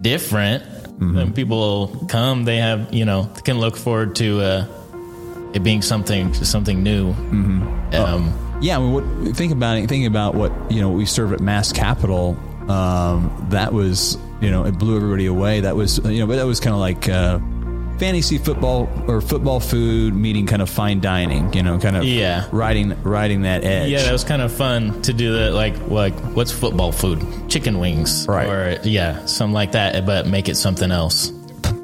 different. 0.00 0.62
When 1.16 1.32
people 1.32 2.06
come, 2.08 2.44
they 2.44 2.58
have 2.58 2.92
you 2.94 3.04
know 3.04 3.28
can 3.44 3.58
look 3.58 3.76
forward 3.76 4.14
to 4.16 4.40
uh, 4.40 4.66
it 5.52 5.62
being 5.62 5.82
something 5.82 6.32
something 6.34 6.82
new. 6.82 7.10
Um, 7.12 8.32
Yeah, 8.62 8.78
I 8.78 8.80
mean, 8.80 8.92
what, 8.92 9.36
think 9.36 9.52
about 9.52 9.76
it. 9.76 9.88
Think 9.88 10.06
about 10.06 10.34
what 10.34 10.52
you 10.70 10.80
know 10.80 10.90
we 10.90 11.04
serve 11.04 11.32
at 11.32 11.40
Mass 11.40 11.72
Capital. 11.72 12.36
Um, 12.70 13.46
that 13.50 13.72
was 13.72 14.16
you 14.40 14.50
know 14.50 14.64
it 14.64 14.78
blew 14.78 14.96
everybody 14.96 15.26
away. 15.26 15.60
That 15.60 15.74
was 15.76 15.98
you 15.98 16.20
know, 16.20 16.26
but 16.26 16.36
that 16.36 16.46
was 16.46 16.60
kind 16.60 16.74
of 16.74 16.80
like 16.80 17.08
uh, 17.08 17.38
fantasy 17.98 18.38
football 18.38 18.88
or 19.06 19.20
football 19.20 19.60
food 19.60 20.14
meeting 20.14 20.46
kind 20.46 20.60
of 20.62 20.68
fine 20.70 21.00
dining. 21.00 21.52
You 21.52 21.62
know, 21.62 21.78
kind 21.78 21.96
of 21.96 22.04
Yeah. 22.04 22.46
riding 22.52 23.00
riding 23.02 23.42
that 23.42 23.64
edge. 23.64 23.90
Yeah, 23.90 24.02
that 24.02 24.12
was 24.12 24.24
kind 24.24 24.42
of 24.42 24.52
fun 24.52 25.00
to 25.02 25.12
do 25.12 25.32
that. 25.38 25.52
Like, 25.54 25.74
like 25.88 26.14
what's 26.34 26.50
football 26.52 26.92
food? 26.92 27.24
Chicken 27.48 27.78
wings, 27.78 28.26
Right. 28.28 28.48
Or 28.48 28.78
yeah, 28.84 29.24
something 29.26 29.54
like 29.54 29.72
that. 29.72 30.04
But 30.06 30.26
make 30.26 30.48
it 30.48 30.56
something 30.56 30.90
else. 30.90 31.30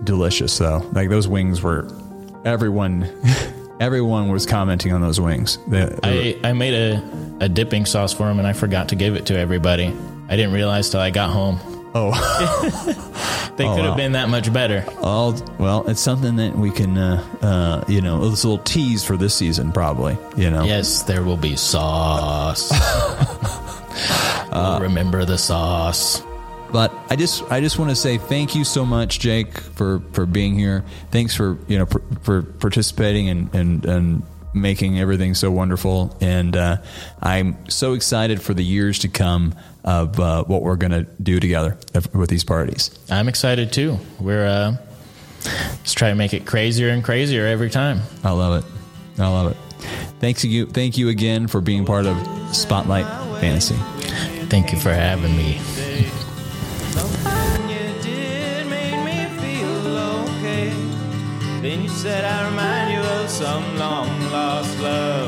delicious 0.04 0.56
though. 0.58 0.82
Like 0.92 1.08
those 1.10 1.28
wings 1.28 1.62
were 1.62 1.86
everyone. 2.44 3.08
Everyone 3.80 4.28
was 4.28 4.44
commenting 4.44 4.92
on 4.92 5.00
those 5.00 5.18
wings. 5.18 5.58
They- 5.66 5.86
they 6.02 6.34
were- 6.42 6.46
I 6.46 6.50
I 6.50 6.52
made 6.52 6.74
a 6.74 7.02
a 7.40 7.48
dipping 7.48 7.86
sauce 7.86 8.12
for 8.12 8.24
them 8.26 8.38
and 8.38 8.46
I 8.46 8.52
forgot 8.52 8.88
to 8.90 8.94
give 8.94 9.16
it 9.16 9.24
to 9.26 9.38
everybody. 9.38 9.90
I 10.28 10.36
didn't 10.36 10.52
realize 10.52 10.90
till 10.90 11.00
I 11.00 11.08
got 11.08 11.30
home. 11.30 11.58
Oh, 11.94 12.12
They 13.56 13.66
Oh, 13.66 13.74
could 13.74 13.84
have 13.84 13.90
wow. 13.92 13.96
been 13.96 14.12
that 14.12 14.28
much 14.30 14.50
better. 14.52 14.84
all 15.02 15.34
well. 15.58 15.86
It's 15.88 16.00
something 16.00 16.36
that 16.36 16.56
we 16.56 16.70
can, 16.70 16.96
uh, 16.96 17.22
uh, 17.42 17.84
you 17.88 18.00
know, 18.00 18.24
it's 18.30 18.42
a 18.44 18.48
little 18.48 18.64
tease 18.64 19.04
for 19.04 19.16
this 19.18 19.34
season, 19.34 19.70
probably. 19.72 20.16
You 20.36 20.50
know, 20.50 20.64
Yes, 20.64 21.02
there 21.02 21.22
will 21.22 21.36
be 21.36 21.56
sauce. 21.56 22.70
We'll 24.52 24.80
remember 24.80 25.24
the 25.24 25.38
sauce. 25.38 26.22
But 26.72 26.92
I 27.08 27.16
just 27.16 27.42
I 27.50 27.60
just 27.60 27.78
want 27.78 27.90
to 27.90 27.96
say 27.96 28.18
thank 28.18 28.54
you 28.54 28.64
so 28.64 28.84
much, 28.86 29.18
Jake, 29.18 29.58
for 29.60 30.00
for 30.12 30.26
being 30.26 30.58
here. 30.58 30.84
Thanks 31.10 31.34
for 31.34 31.58
you 31.68 31.78
know 31.78 31.86
for, 31.86 32.00
for 32.22 32.42
participating 32.42 33.28
and 33.28 33.54
and 33.54 33.84
and 33.84 34.22
making 34.52 34.98
everything 34.98 35.34
so 35.34 35.50
wonderful. 35.50 36.16
And 36.20 36.56
uh, 36.56 36.78
I'm 37.22 37.68
so 37.68 37.94
excited 37.94 38.42
for 38.42 38.54
the 38.54 38.64
years 38.64 39.00
to 39.00 39.08
come 39.08 39.54
of 39.84 40.18
uh, 40.20 40.44
what 40.44 40.62
we're 40.62 40.76
going 40.76 40.92
to 40.92 41.04
do 41.22 41.40
together 41.40 41.78
with 42.12 42.30
these 42.30 42.44
parties. 42.44 42.90
I'm 43.10 43.28
excited 43.28 43.72
too. 43.72 43.98
We're 44.18 44.46
uh, 44.46 44.76
just 45.82 45.96
trying 45.96 46.12
to 46.12 46.18
make 46.18 46.34
it 46.34 46.46
crazier 46.46 46.88
and 46.88 47.02
crazier 47.02 47.46
every 47.46 47.70
time. 47.70 48.02
I 48.22 48.32
love 48.32 48.62
it. 48.62 48.70
I 49.20 49.28
love 49.28 49.52
it. 49.52 49.56
Thanks 50.20 50.44
you. 50.44 50.66
Thank 50.66 50.98
you 50.98 51.08
again 51.08 51.46
for 51.46 51.60
being 51.60 51.84
part 51.86 52.06
of 52.06 52.16
Spotlight 52.54 53.06
Fantasy. 53.40 53.76
Thank 54.48 54.72
you 54.72 54.78
for 54.78 54.92
having 54.92 55.36
me. 55.36 55.58
Something 56.90 57.70
you 57.70 58.02
did 58.02 58.66
made 58.66 59.02
me 59.04 59.24
feel 59.40 59.96
okay. 59.96 60.70
Then 61.62 61.82
you 61.82 61.88
said 61.88 62.24
I 62.24 62.50
remind 62.50 62.92
you 62.92 63.00
of 63.00 63.30
some 63.30 63.78
long 63.78 64.08
lost 64.22 64.29
love. 64.80 65.19